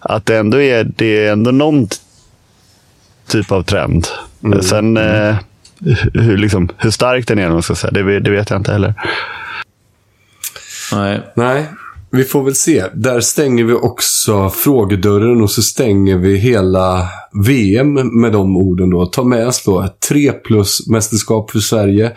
[0.00, 1.88] Att det ändå är, det är ändå någon
[3.26, 4.06] typ av trend.
[4.44, 4.62] Mm.
[4.62, 5.36] Sen eh,
[6.14, 8.94] hur, liksom, hur stark den är, man ska säga, det, det vet jag inte heller.
[10.92, 11.20] Nej.
[11.36, 11.66] Nej,
[12.10, 12.84] vi får väl se.
[12.94, 17.08] Där stänger vi också frågedörren och så stänger vi hela
[17.46, 19.06] VM med de orden då.
[19.06, 22.12] Ta med oss då ett 3 plus mästerskap för Sverige.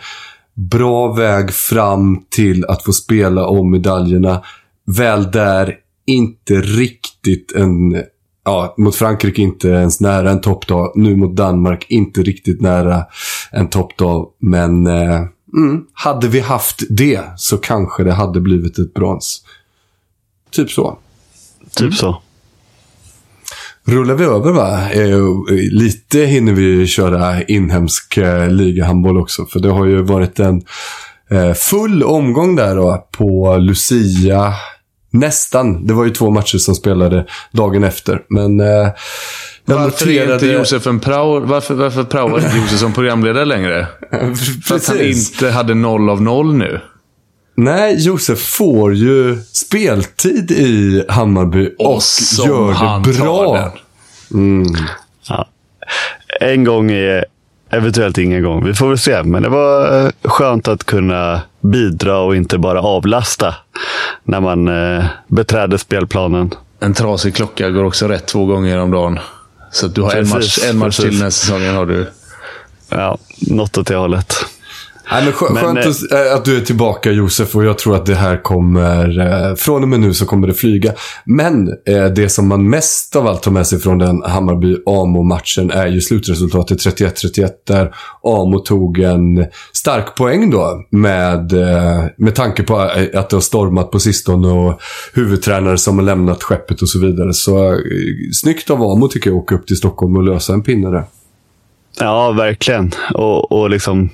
[0.54, 4.42] Bra väg fram till att få spela om medaljerna.
[4.86, 5.74] Väl där,
[6.06, 8.02] inte riktigt en
[8.46, 10.92] ja, mot Frankrike inte ens nära en toppdag.
[10.94, 13.04] Nu mot Danmark inte riktigt nära
[13.50, 14.28] en toppdag.
[14.38, 15.22] Men eh,
[15.56, 19.42] mm, hade vi haft det så kanske det hade blivit ett brons.
[20.50, 20.98] Typ så.
[21.74, 21.92] Typ mm.
[21.92, 22.22] så.
[23.84, 24.90] Rullar vi över va?
[24.90, 25.18] Eh,
[25.70, 29.46] lite hinner vi köra inhemsk eh, ligahandboll också.
[29.46, 30.62] För det har ju varit en
[31.30, 34.54] eh, full omgång där då på Lucia
[35.18, 35.86] Nästan.
[35.86, 38.22] Det var ju två matcher som spelade dagen efter.
[38.28, 38.94] Men eh, jag
[39.64, 40.32] varför noterade...
[40.32, 41.40] är inte Josef en prao...
[41.40, 43.86] Varför, varför praoar inte Josef som programledare längre?
[44.64, 46.80] För att han inte hade noll av noll nu.
[47.56, 52.02] Nej, Josef får ju speltid i Hammarby och, och
[52.46, 53.72] gör det bra.
[54.34, 54.66] Mm.
[55.28, 55.48] Ja.
[56.40, 57.24] En gång är
[57.70, 58.64] eventuellt ingen gång.
[58.64, 59.22] Vi får väl se.
[59.22, 63.54] Men det var eh, skönt att kunna bidra och inte bara avlasta
[64.24, 66.54] när man eh, beträder spelplanen.
[66.80, 69.18] En trasig klocka går också rätt två gånger om dagen.
[69.70, 71.74] Så du har precis, en match, en match till den här säsongen.
[71.74, 72.06] Har du.
[72.88, 74.34] Ja, något åt det hållet.
[75.10, 78.06] Nej, men skönt men, att, eh, att, du är tillbaka Josef och jag tror att
[78.06, 80.92] det här kommer, eh, från och med nu så kommer det flyga.
[81.24, 85.86] Men eh, det som man mest av allt tar med sig från den Hammarby-Amo-matchen är
[85.86, 91.52] ju slutresultatet 31-31 där Amo tog en stark poäng då med,
[92.16, 94.80] med tanke på att det har stormat på sistone och
[95.14, 97.32] huvudtränare som har lämnat skeppet och så vidare.
[97.32, 97.80] Så
[98.32, 101.04] snyggt av Amo tycker jag att åka upp till Stockholm och lösa en pinne där.
[101.98, 102.92] Ja, verkligen.
[103.14, 104.10] Och, och liksom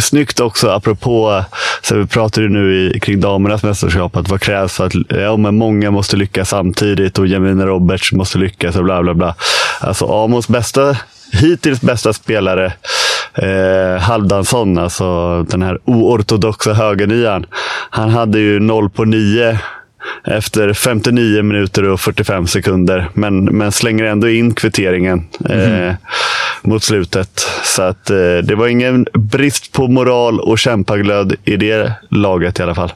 [0.00, 1.44] snyggt också, apropå,
[1.82, 5.56] så vi pratade nu i, kring damernas mästerskap, att vad krävs för att ja, men
[5.56, 9.34] många måste lyckas samtidigt och Jamina Roberts måste lyckas och bla bla bla.
[9.80, 10.96] Alltså Amos bästa,
[11.32, 12.72] hittills bästa spelare,
[13.34, 17.46] eh, Halvdansson, alltså den här oortodoxa högernian,
[17.90, 19.58] han hade ju 0 på 9
[20.24, 23.08] efter 59 minuter och 45 sekunder.
[23.14, 25.88] Men, men slänger ändå in kvitteringen mm.
[25.88, 25.94] eh,
[26.62, 27.46] mot slutet.
[27.64, 32.62] Så att, eh, det var ingen brist på moral och kämpaglöd i det laget i
[32.62, 32.92] alla fall.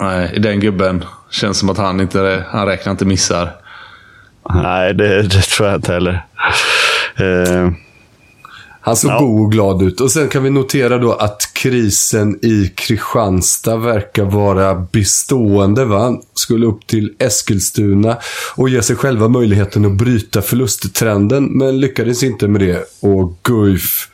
[0.00, 1.04] Nej, den gubben.
[1.30, 3.50] Känns som att han inte han räknar inte missar.
[4.54, 6.24] Nej, det, det tror jag inte heller.
[7.16, 7.70] Eh,
[8.80, 9.20] han såg ja.
[9.20, 10.00] god och glad ut.
[10.00, 15.84] Och sen kan vi notera då att krisen i Kristianstad verkar vara bestående.
[15.84, 16.20] Va?
[16.34, 18.16] Skulle upp till Eskilstuna
[18.56, 21.44] och ge sig själva möjligheten att bryta förlusttrenden.
[21.44, 22.84] Men lyckades inte med det.
[23.00, 24.08] Och Guif,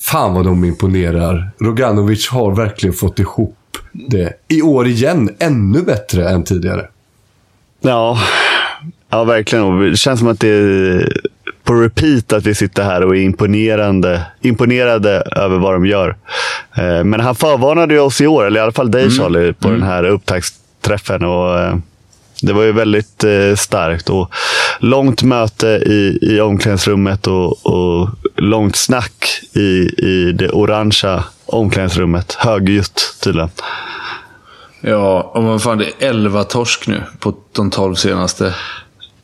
[0.00, 1.50] fan vad de imponerar.
[1.58, 3.56] Roganovic har verkligen fått ihop
[3.92, 4.32] det.
[4.48, 6.88] I år igen, ännu bättre än tidigare.
[7.80, 8.18] Ja,
[9.10, 9.90] ja verkligen.
[9.90, 11.08] Det känns som att det
[11.64, 16.16] på repeat att vi sitter här och är imponerande, imponerade över vad de gör.
[16.76, 19.14] Eh, men han förvarnade oss i år, eller i alla fall dig mm.
[19.14, 19.80] Charlie, på mm.
[19.80, 21.24] den här upptaktsträffen.
[21.24, 21.76] Och, eh,
[22.42, 24.10] det var ju väldigt eh, starkt.
[24.10, 24.30] Och
[24.80, 32.32] långt möte i, i omklädningsrummet och, och långt snack i, i det orangea omklädningsrummet.
[32.32, 33.50] Högljutt tydligen.
[34.80, 38.54] Ja, och vad fan, det är 11 torsk nu på de 12 senaste.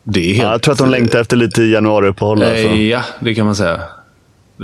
[0.03, 0.43] Det är helt...
[0.43, 2.43] ja, jag tror att de längtar efter lite januariuppehåll.
[2.43, 2.69] Alltså.
[2.69, 3.81] Ja, det kan man säga.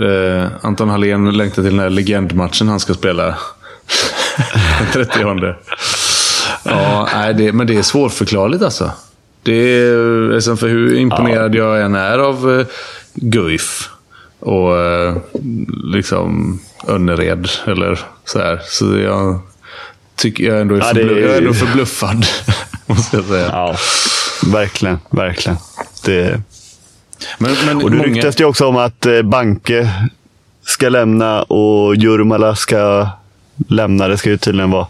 [0.01, 3.25] Uh, Anton Hallén längtar till den här legendmatchen han ska spela.
[4.93, 5.55] den 30
[6.63, 8.91] Ja, nej, det, men det är svårförklarligt alltså.
[9.43, 11.63] Det är, liksom för hur imponerad ja.
[11.63, 12.65] jag än är av uh,
[13.13, 13.89] Guif
[14.39, 15.17] och uh,
[15.83, 18.61] liksom Önnered eller så här.
[18.65, 19.39] Så jag
[20.15, 21.21] tycker jag ändå är, ja, är...
[21.21, 22.25] jag är ändå förbluffad.
[22.85, 23.49] måste jag säga.
[23.51, 23.75] Ja.
[24.45, 25.57] Verkligen, verkligen.
[26.05, 26.41] Det...
[27.37, 28.09] Men, men och det många...
[28.09, 29.89] ryktas ju också om att eh, Banke
[30.61, 33.09] ska lämna och Jurmala ska
[33.67, 34.07] lämna.
[34.07, 34.87] Det ska ju tydligen vara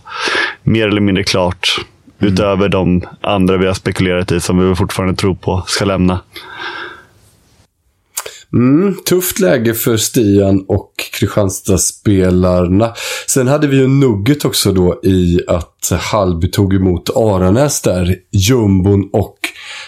[0.64, 1.78] mer eller mindre klart.
[2.20, 6.20] Utöver de andra vi har spekulerat i, som vi fortfarande tror på ska lämna.
[8.54, 12.94] Mm, tufft läge för Stian och Kristianstad-spelarna.
[13.28, 18.16] Sen hade vi ju nugget också då i att Hallby tog emot Aranäs där.
[18.32, 19.38] Jumbon och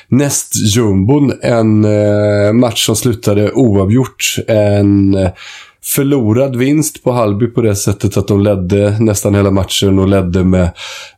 [0.07, 1.33] nästjumbon.
[1.41, 4.35] En eh, match som slutade oavgjort.
[4.47, 5.29] En eh,
[5.83, 10.43] förlorad vinst på Hallby på det sättet att de ledde nästan hela matchen och ledde
[10.43, 10.69] med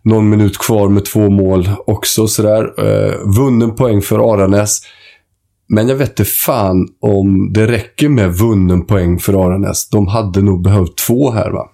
[0.04, 2.28] någon minut kvar med två mål också.
[2.28, 2.74] Sådär.
[2.78, 4.82] Eh, vunnen poäng för Aranäs.
[5.70, 9.90] Men jag vet inte fan om det räcker med vunnen poäng för Aranäs.
[9.90, 11.70] De hade nog behövt två här va?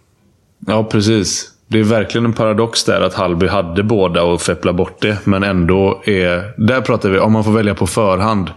[0.67, 1.51] Ja, precis.
[1.67, 5.17] Det är verkligen en paradox där att Hallby hade båda och feppla bort det.
[5.25, 6.53] Men ändå är...
[6.67, 8.49] Där pratar vi om man får välja på förhand.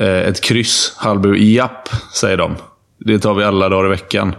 [0.00, 0.94] Eh, ett kryss.
[0.96, 2.54] Hallby, japp, säger de.
[2.98, 4.34] Det tar vi alla dagar i veckan.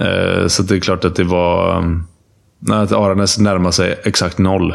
[0.00, 1.78] Eh, så det är klart att det var...
[1.78, 2.04] Mm,
[2.58, 4.74] nej, Att Aranäs närmar sig exakt noll.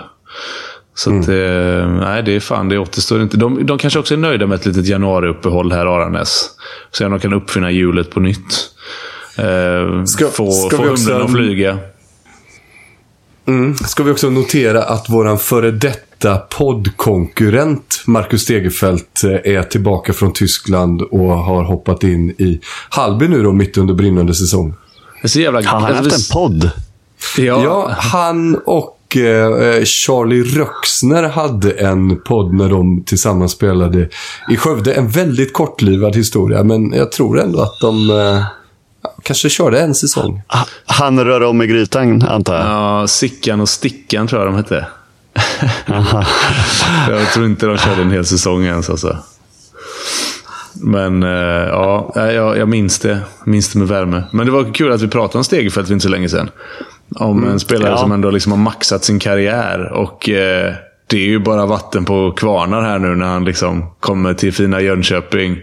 [0.98, 3.38] Så att, eh, nej, det är fan, det återstår inte.
[3.38, 6.50] De, de kanske också är nöjda med ett litet januariuppehåll här, Aranäs.
[6.91, 8.70] Så att de kan uppfinna hjulet på nytt.
[9.38, 11.78] Eh, Ska- få ska få hunden att flyga.
[13.88, 20.34] Ska vi också notera att våran före detta poddkonkurrent Marcus Stegerfeldt eh, är tillbaka från
[20.34, 24.76] Tyskland och har hoppat in i Hallby nu då, mitt under brinnande säsong.
[25.22, 25.62] Det är så jävla...
[25.62, 26.72] Har han alltså, haft en podd?
[27.38, 34.10] Ja, Ja, han och eh, Charlie Röxner hade en podd när de tillsammans spelade
[34.49, 34.93] i Skövde.
[34.93, 38.43] En väldigt kortlivad historia, men jag tror ändå att de eh,
[39.24, 40.41] kanske körde en säsong.
[40.47, 42.66] Ha- Han rör om i grytan, antar jag.
[42.66, 44.88] ja, Sickan och Stickan tror jag de hette.
[47.10, 49.18] jag tror inte de körde en hel säsong ens alltså.
[50.82, 51.30] Men eh,
[51.70, 53.20] ja, jag, jag minns det.
[53.45, 54.24] Minns det med värme.
[54.32, 56.49] Men det var kul att vi pratade om Stegerfeldt för inte så länge sedan.
[57.16, 57.97] Om en spelare ja.
[57.97, 59.91] som ändå liksom har maxat sin karriär.
[59.93, 60.74] Och eh,
[61.08, 64.82] det är ju bara vatten på kvarnar här nu när han liksom kommer till fina
[64.82, 65.58] Jönköping.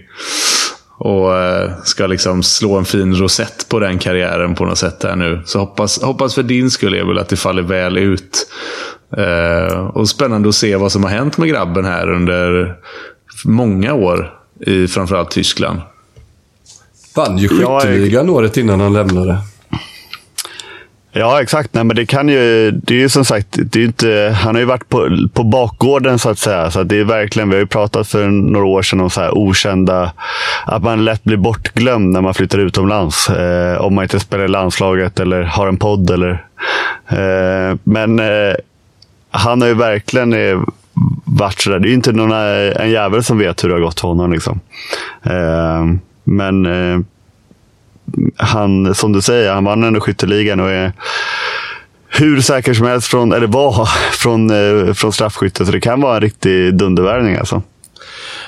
[0.98, 5.16] Och eh, ska liksom slå en fin rosett på den karriären på något sätt här
[5.16, 5.42] nu.
[5.44, 8.46] Så hoppas, hoppas för din skull, Emil, att det faller väl ut.
[9.16, 12.76] Eh, och spännande att se vad som har hänt med grabben här under
[13.44, 15.80] många år i framförallt Tyskland.
[17.16, 19.38] Vann ju Ja, skytteligan året innan han lämnade.
[21.16, 21.74] Ja, exakt.
[21.74, 24.60] Nej, men det kan ju, det är ju som sagt, det är inte, han har
[24.60, 26.70] ju varit på, på bakgården så att säga.
[26.70, 29.20] Så att det är verkligen, vi har ju pratat för några år sedan om så
[29.20, 30.12] här okända,
[30.66, 33.30] att man lätt blir bortglömd när man flyttar utomlands.
[33.30, 36.10] Eh, om man inte spelar i landslaget eller har en podd.
[36.10, 36.30] Eller,
[37.08, 38.54] eh, men eh,
[39.30, 40.60] han har ju verkligen eh,
[41.24, 41.78] varit sådär.
[41.78, 44.08] Det är ju inte någon, eh, en jävel som vet hur det har gått för
[44.08, 44.32] honom.
[44.32, 44.60] Liksom.
[45.22, 45.84] Eh,
[46.24, 47.00] men eh,
[48.36, 50.92] han, som du säger, han vann ändå skytteligan och är
[52.08, 55.66] hur säker som helst från, eller var, från, eh, från straffskytte.
[55.66, 57.62] Så det kan vara en riktig dundervärvning alltså.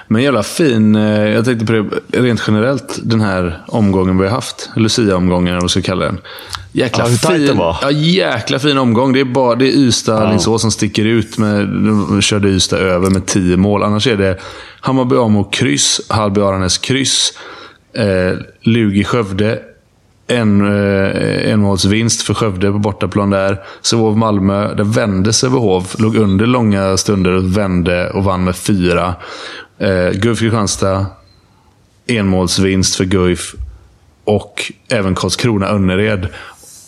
[0.08, 4.34] Men jävla fin, eh, jag tänkte på det rent generellt, den här omgången vi har
[4.34, 4.70] haft.
[4.76, 6.18] Lucia-omgången, eller vad vi ska kalla den.
[6.72, 7.76] Jäkla Ja, hur fin, den var.
[7.82, 9.12] Ja, jäkla fin omgång.
[9.12, 11.38] Det är bara det är Ystad, Alingsås som sticker ut.
[11.38, 13.82] Med, de körde Ystad över med tio mål.
[13.82, 14.38] Annars är det
[14.80, 17.32] Hammarby Amo kryss, Hallby Aranäs kryss,
[17.96, 19.58] eh, Lugi Skövde.
[20.28, 23.62] En eh, enmålsvinst för Skövde på bortaplan där.
[23.82, 25.96] Sävehof Malmö, där vände Sävehof.
[25.98, 29.14] Låg under långa stunder och vände och vann med fyra.
[29.78, 31.06] Eh, Guif Kristianstad,
[32.06, 33.54] enmålsvinst för Guif.
[34.24, 36.28] Och även Karlskrona-Önnered.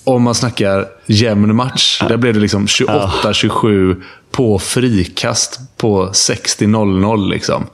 [0.05, 2.03] Om man snackar jämn match.
[2.09, 7.31] Där blev det liksom 28-27 på frikast på 60-0-0.
[7.31, 7.67] Liksom.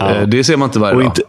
[0.00, 1.08] Eh, det ser man inte varje Och dag.
[1.10, 1.22] inte,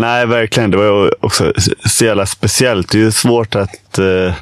[0.00, 0.70] nej, verkligen.
[0.70, 1.52] Det var också
[1.84, 2.90] så jävla speciellt.
[2.92, 3.98] Det är ju svårt att...
[3.98, 4.34] Eh,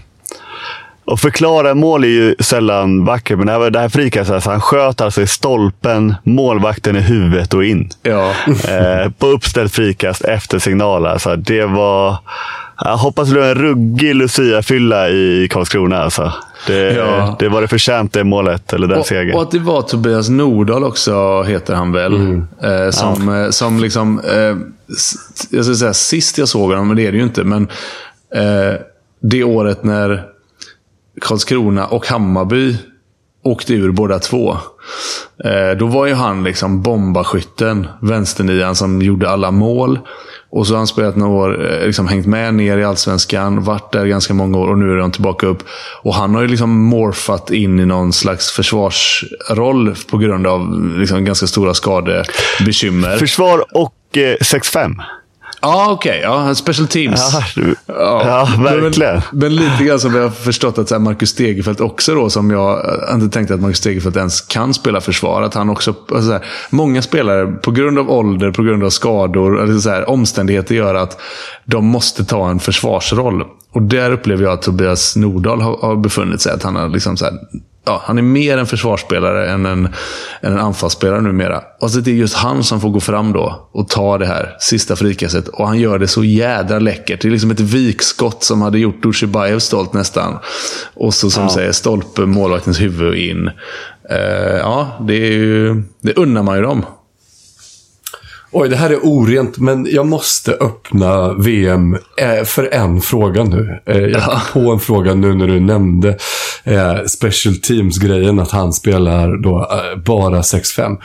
[1.13, 4.61] att förklara mål är ju sällan vackert, men det här, det här frikastet, alltså, han
[4.61, 7.91] sköt alltså i stolpen, målvakten i huvudet och in.
[8.03, 8.31] Ja.
[8.47, 11.07] eh, på uppställt frikast efter signal.
[11.07, 12.17] Alltså, det var...
[12.85, 16.03] Jag hoppas det blir en ruggig Lucia-fylla i Karlskrona.
[16.03, 16.33] Alltså.
[16.67, 17.37] Det, Ja.
[17.39, 19.37] det var det förtjänt det målet, eller den Och, segern.
[19.37, 22.15] och att det var Tobias Nordahl också, heter han väl.
[22.63, 24.21] Eh, som, eh, som liksom...
[24.21, 24.57] Eh,
[25.51, 27.45] jag ska säga sist jag såg honom, men det är det ju inte.
[27.45, 27.63] Men
[28.35, 28.81] eh,
[29.23, 30.25] det året när
[31.21, 32.77] Karlskrona och Hammarby
[33.45, 34.57] åkte ur båda två.
[35.45, 39.99] Eh, då var ju han liksom bombaskytten, vänsternian som gjorde alla mål.
[40.51, 43.93] Och så har han spelat några år, eh, liksom hängt med ner i Allsvenskan, varit
[43.93, 45.63] där ganska många år och nu är han tillbaka upp.
[46.03, 51.25] Och han har ju liksom morfat in i någon slags försvarsroll på grund av liksom
[51.25, 53.17] ganska stora skadebekymmer.
[53.17, 54.95] Försvar och eh, 6-5.
[55.61, 56.21] Ja, okej.
[56.23, 57.31] Ja, special teams.
[57.33, 59.15] Ja, du- ja, verkligen.
[59.15, 62.31] Men, men lite grann som jag har förstått att så här, Marcus Stegerfeldt också då,
[62.31, 65.43] som jag eh, inte tänkte att Marcus Stegerfeldt ens kan spela försvar.
[65.43, 68.91] Att han också, alltså så här, många spelare, på grund av ålder, på grund av
[68.91, 71.21] skador, eller så här, omständigheter gör att
[71.65, 73.45] de måste ta en försvarsroll.
[73.73, 76.53] Och där upplever jag att Tobias Nordahl har, har befunnit sig.
[76.53, 77.35] Att han, har liksom så här,
[77.89, 79.85] ja, han är mer en försvarsspelare än en,
[80.41, 81.63] än en anfallsspelare numera.
[81.81, 84.57] Och så det är just han som får gå fram då och ta det här
[84.61, 85.49] sista frikastet.
[85.49, 87.23] Och han gör det så jädra läckert.
[87.23, 90.39] Det är liksom ett vikskott som hade gjort Dushibayev stolt nästan.
[90.95, 93.51] Och så som du säger, stolpe, målvaktens huvud in.
[94.11, 96.85] Eh, ja, det, är ju, det unnar man ju dem.
[98.51, 103.81] Oj, det här är orent, men jag måste öppna VM eh, för en fråga nu.
[103.87, 106.17] Eh, jag kom på en fråga nu när du nämnde
[106.69, 110.97] eh, Special Teams-grejen, att han spelar då eh, bara 6-5.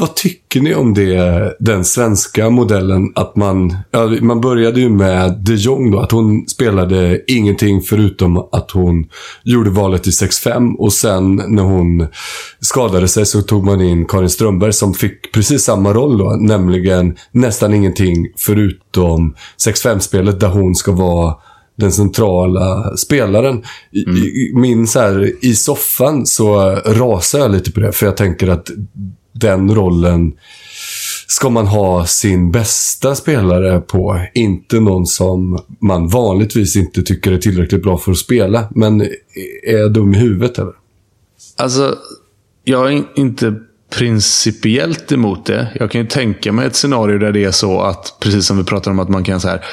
[0.00, 3.12] Vad tycker ni om det, den svenska modellen?
[3.14, 8.36] Att man, ja, man började ju med de Jong då, att hon spelade ingenting förutom
[8.52, 9.06] att hon
[9.44, 12.06] gjorde valet i 6-5 och sen när hon
[12.60, 17.16] skadade sig så tog man in Karin Strömberg som fick precis samma roll då, nämligen
[17.32, 19.34] nästan ingenting förutom
[19.66, 21.34] 6-5-spelet där hon ska vara
[21.78, 23.62] den centrala spelaren.
[23.92, 28.48] I, min så här, I soffan så rasar jag lite på det, för jag tänker
[28.48, 28.70] att
[29.32, 30.32] den rollen
[31.26, 34.20] ska man ha sin bästa spelare på.
[34.34, 38.68] Inte någon som man vanligtvis inte tycker är tillräckligt bra för att spela.
[38.74, 39.00] Men
[39.66, 40.72] är jag dum i huvudet eller?
[41.56, 41.96] Alltså,
[42.64, 43.54] jag är inte
[43.90, 45.68] principiellt emot det.
[45.74, 48.64] Jag kan ju tänka mig ett scenario där det är så att, precis som vi
[48.64, 49.64] pratade om, att man kan så här,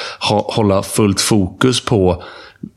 [0.54, 2.22] hålla fullt fokus på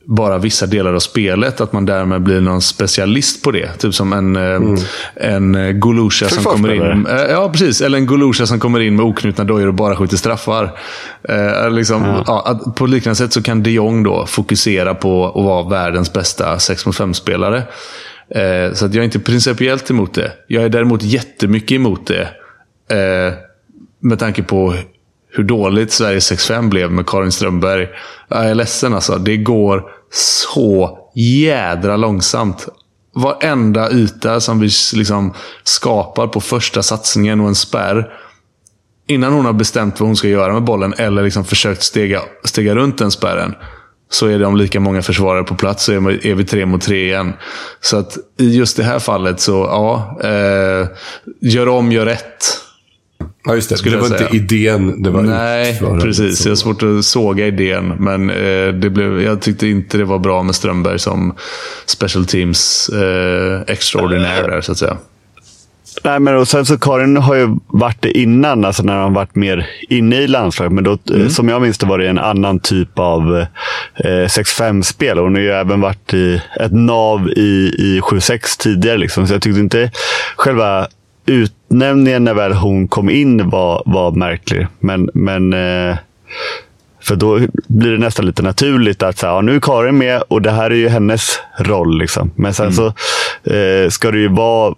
[0.05, 1.61] bara vissa delar av spelet.
[1.61, 3.73] Att man därmed blir någon specialist på det.
[3.77, 4.77] Typ som en, mm.
[5.15, 7.07] en eh, Golusha som kommer in.
[7.07, 7.81] Eh, Ja, precis.
[7.81, 10.77] Eller en Golusha som kommer in med oknutna dojor och bara skjuter straffar.
[11.29, 12.23] Eh, liksom, Ja.
[12.27, 16.59] ja, på liknande sätt så kan de Jong då fokusera på att vara världens bästa
[16.59, 17.63] 6 mot 5-spelare.
[18.35, 20.31] Eh, så att jag är inte principiellt emot det.
[20.47, 22.21] Jag är däremot jättemycket emot det.
[22.95, 23.33] Eh,
[23.99, 24.75] med tanke på
[25.31, 27.87] hur dåligt Sverige 6-5 blev med Karin Strömberg.
[28.27, 29.17] Jag är ledsen alltså.
[29.17, 32.67] Det går så jädra långsamt.
[33.15, 38.13] Varenda yta som vi liksom skapar på första satsningen och en spärr.
[39.07, 42.75] Innan hon har bestämt vad hon ska göra med bollen eller liksom försökt stega, stega
[42.75, 43.55] runt den spärren.
[44.11, 47.33] Så är de lika många försvarare på plats så är vi- tre mot tre igen.
[47.81, 50.19] Så att i just det här fallet så, ja.
[50.23, 50.87] Eh,
[51.41, 52.45] gör om, gör rätt.
[53.45, 53.77] Ja, just det.
[53.77, 55.03] Skulle det var inte idén.
[55.03, 56.45] Det var Nej, precis.
[56.45, 57.87] Jag har svårt att såga idén.
[57.99, 61.35] Men eh, det blev, jag tyckte inte det var bra med Strömberg som
[61.85, 64.97] special teams eh, extraordinär där, så att säga.
[66.03, 69.35] Nej, men och sen så Karin har ju varit det innan, alltså när han varit
[69.35, 70.73] mer inne i landslaget.
[70.73, 73.45] Men då, eh, som jag minns det var det en annan typ av
[73.95, 75.17] eh, 6-5-spel.
[75.17, 78.97] Hon har ju även varit i ett nav i, i 7-6 tidigare.
[78.97, 79.27] Liksom.
[79.27, 79.91] Så jag tyckte inte
[80.35, 80.87] själva
[81.25, 84.67] utnämningen när väl hon kom in var, var märklig.
[84.79, 85.97] Men, men eh,
[87.01, 90.23] för då blir det nästan lite naturligt att så här, ja, nu är Karin med
[90.27, 91.97] och det här är ju hennes roll.
[91.99, 92.31] Liksom.
[92.35, 92.85] Men sen så
[93.53, 94.75] eh, ska det ju vara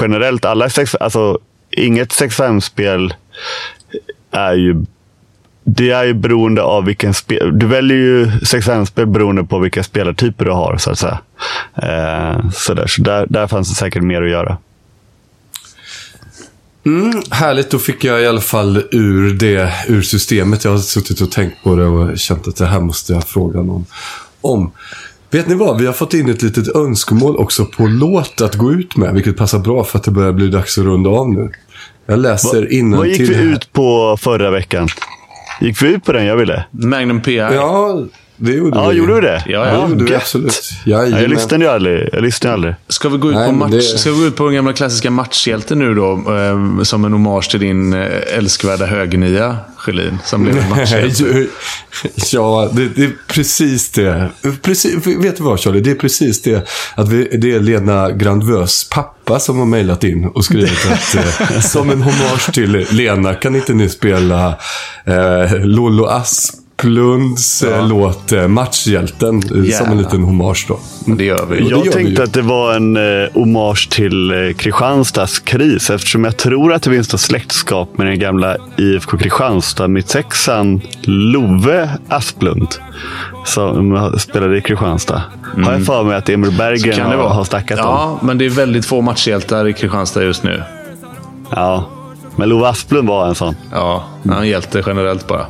[0.00, 1.38] generellt, alla sex, alltså,
[1.70, 3.14] inget 6-5-spel
[4.30, 4.84] är ju
[5.64, 7.58] det är ju beroende av vilken spel...
[7.58, 11.18] Du väljer ju 6-5-spel beroende på vilka spelartyper du har, så att säga.
[11.74, 14.58] Eh, så där, så där, där fanns det säkert mer att göra.
[16.86, 20.64] Mm, härligt, då fick jag i alla fall ur det, ur systemet.
[20.64, 23.62] Jag har suttit och tänkt på det och känt att det här måste jag fråga
[23.62, 23.86] någon
[24.40, 24.72] om.
[25.32, 25.80] Vet ni vad?
[25.80, 29.36] Vi har fått in ett litet önskemål också på låt att gå ut med, vilket
[29.36, 31.50] passar bra för att det börjar bli dags att runda av nu.
[32.06, 34.88] Jag läser innan Vad gick vi ut på förra veckan?
[35.60, 36.64] Gick vi ut på den jag ville?
[36.70, 37.36] Magnum PI.
[37.36, 38.04] Ja,
[38.36, 38.96] det gjorde Ja, vi.
[38.96, 39.42] gjorde vi det?
[39.46, 40.70] Ja, ja, det gjorde vi absolut.
[40.84, 42.08] Ja, jag lyssnade ju aldrig.
[42.12, 42.74] Jag lyssnade aldrig.
[42.88, 43.70] Ska vi gå ut Nej, på match?
[43.72, 46.12] det- Ska vi gå ut på den gamla klassiska matchhjälte nu då?
[46.12, 50.18] Eh, som en hommage till din eh, älskvärda högernia, Sjölin.
[50.24, 51.46] Som blev en matchhjälte.
[52.32, 54.28] ja, det, det är precis det.
[54.62, 55.80] Precis, vet du vad Charlie?
[55.80, 56.68] Det är precis det.
[56.94, 61.60] Att vi, det är Lena Grandvös pappa som har mejlat in och skrivit att eh,
[61.60, 64.48] som en hommage till Lena kan inte ni spela
[65.04, 66.04] eh, Lollo
[66.86, 69.90] Asplunds eh, låt eh, Matchhjälten eh, som Gärna.
[69.92, 70.78] en liten hommage då.
[71.06, 71.68] Det gör vi.
[71.70, 72.22] Jag vi tänkte ju.
[72.22, 76.90] att det var en eh, hommage till eh, Kristianstads kris eftersom jag tror att det
[76.90, 82.68] finns något släktskap med den gamla IFK Kristianstad mittsexan Love Asplund.
[83.44, 85.22] Som spelade i Kristianstad.
[85.64, 87.32] Har jag för mig att Emil Berggren Kan det har, vara?
[87.34, 87.84] har snackat om.
[87.84, 90.62] Ja, men det är väldigt få matchhjältar i Kristianstad just nu.
[91.50, 91.84] Ja.
[92.36, 93.54] Men Love Asplund var en sån.
[93.72, 95.46] Ja, han hjälte generellt bara.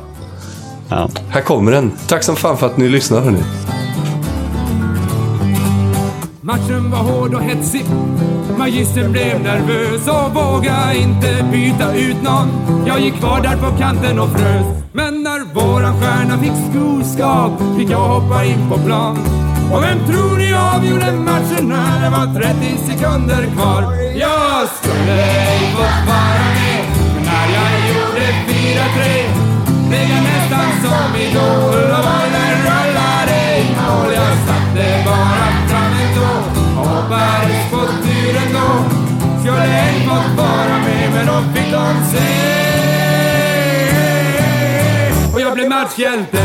[0.95, 1.09] Ja.
[1.29, 1.91] Här kommer den.
[2.07, 3.43] Tack som fan för att ni lyssnar hörni.
[6.41, 7.85] Matchen var hård och hetsig.
[8.57, 12.47] Magistern blev nervös och vågade inte byta ut någon.
[12.87, 14.65] Jag gick kvar där på kanten och frös.
[14.93, 19.17] Men när våran stjärna fick skoskav fick jag hoppa in på plan.
[19.73, 23.81] Och vem tror ni avgjorde matchen när det var 30 sekunder kvar?
[24.15, 26.85] Jag skulle ej fått vara med,
[27.15, 28.25] men när jag gjorde
[29.37, 29.42] 4-3
[29.99, 31.13] nästan som
[33.93, 34.13] mål.
[34.13, 35.93] Jag satte bara fram
[36.77, 38.69] och hoppades på turen då.
[39.39, 42.53] Skulle ej fått vara med, men då fick de se.
[45.33, 46.37] Och jag blev matchhjälte.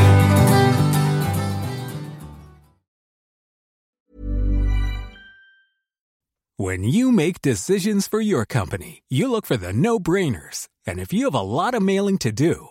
[6.60, 10.66] When you make decisions for your company, you look for the no brainers.
[10.88, 12.70] And if you have a lot of mailing to do,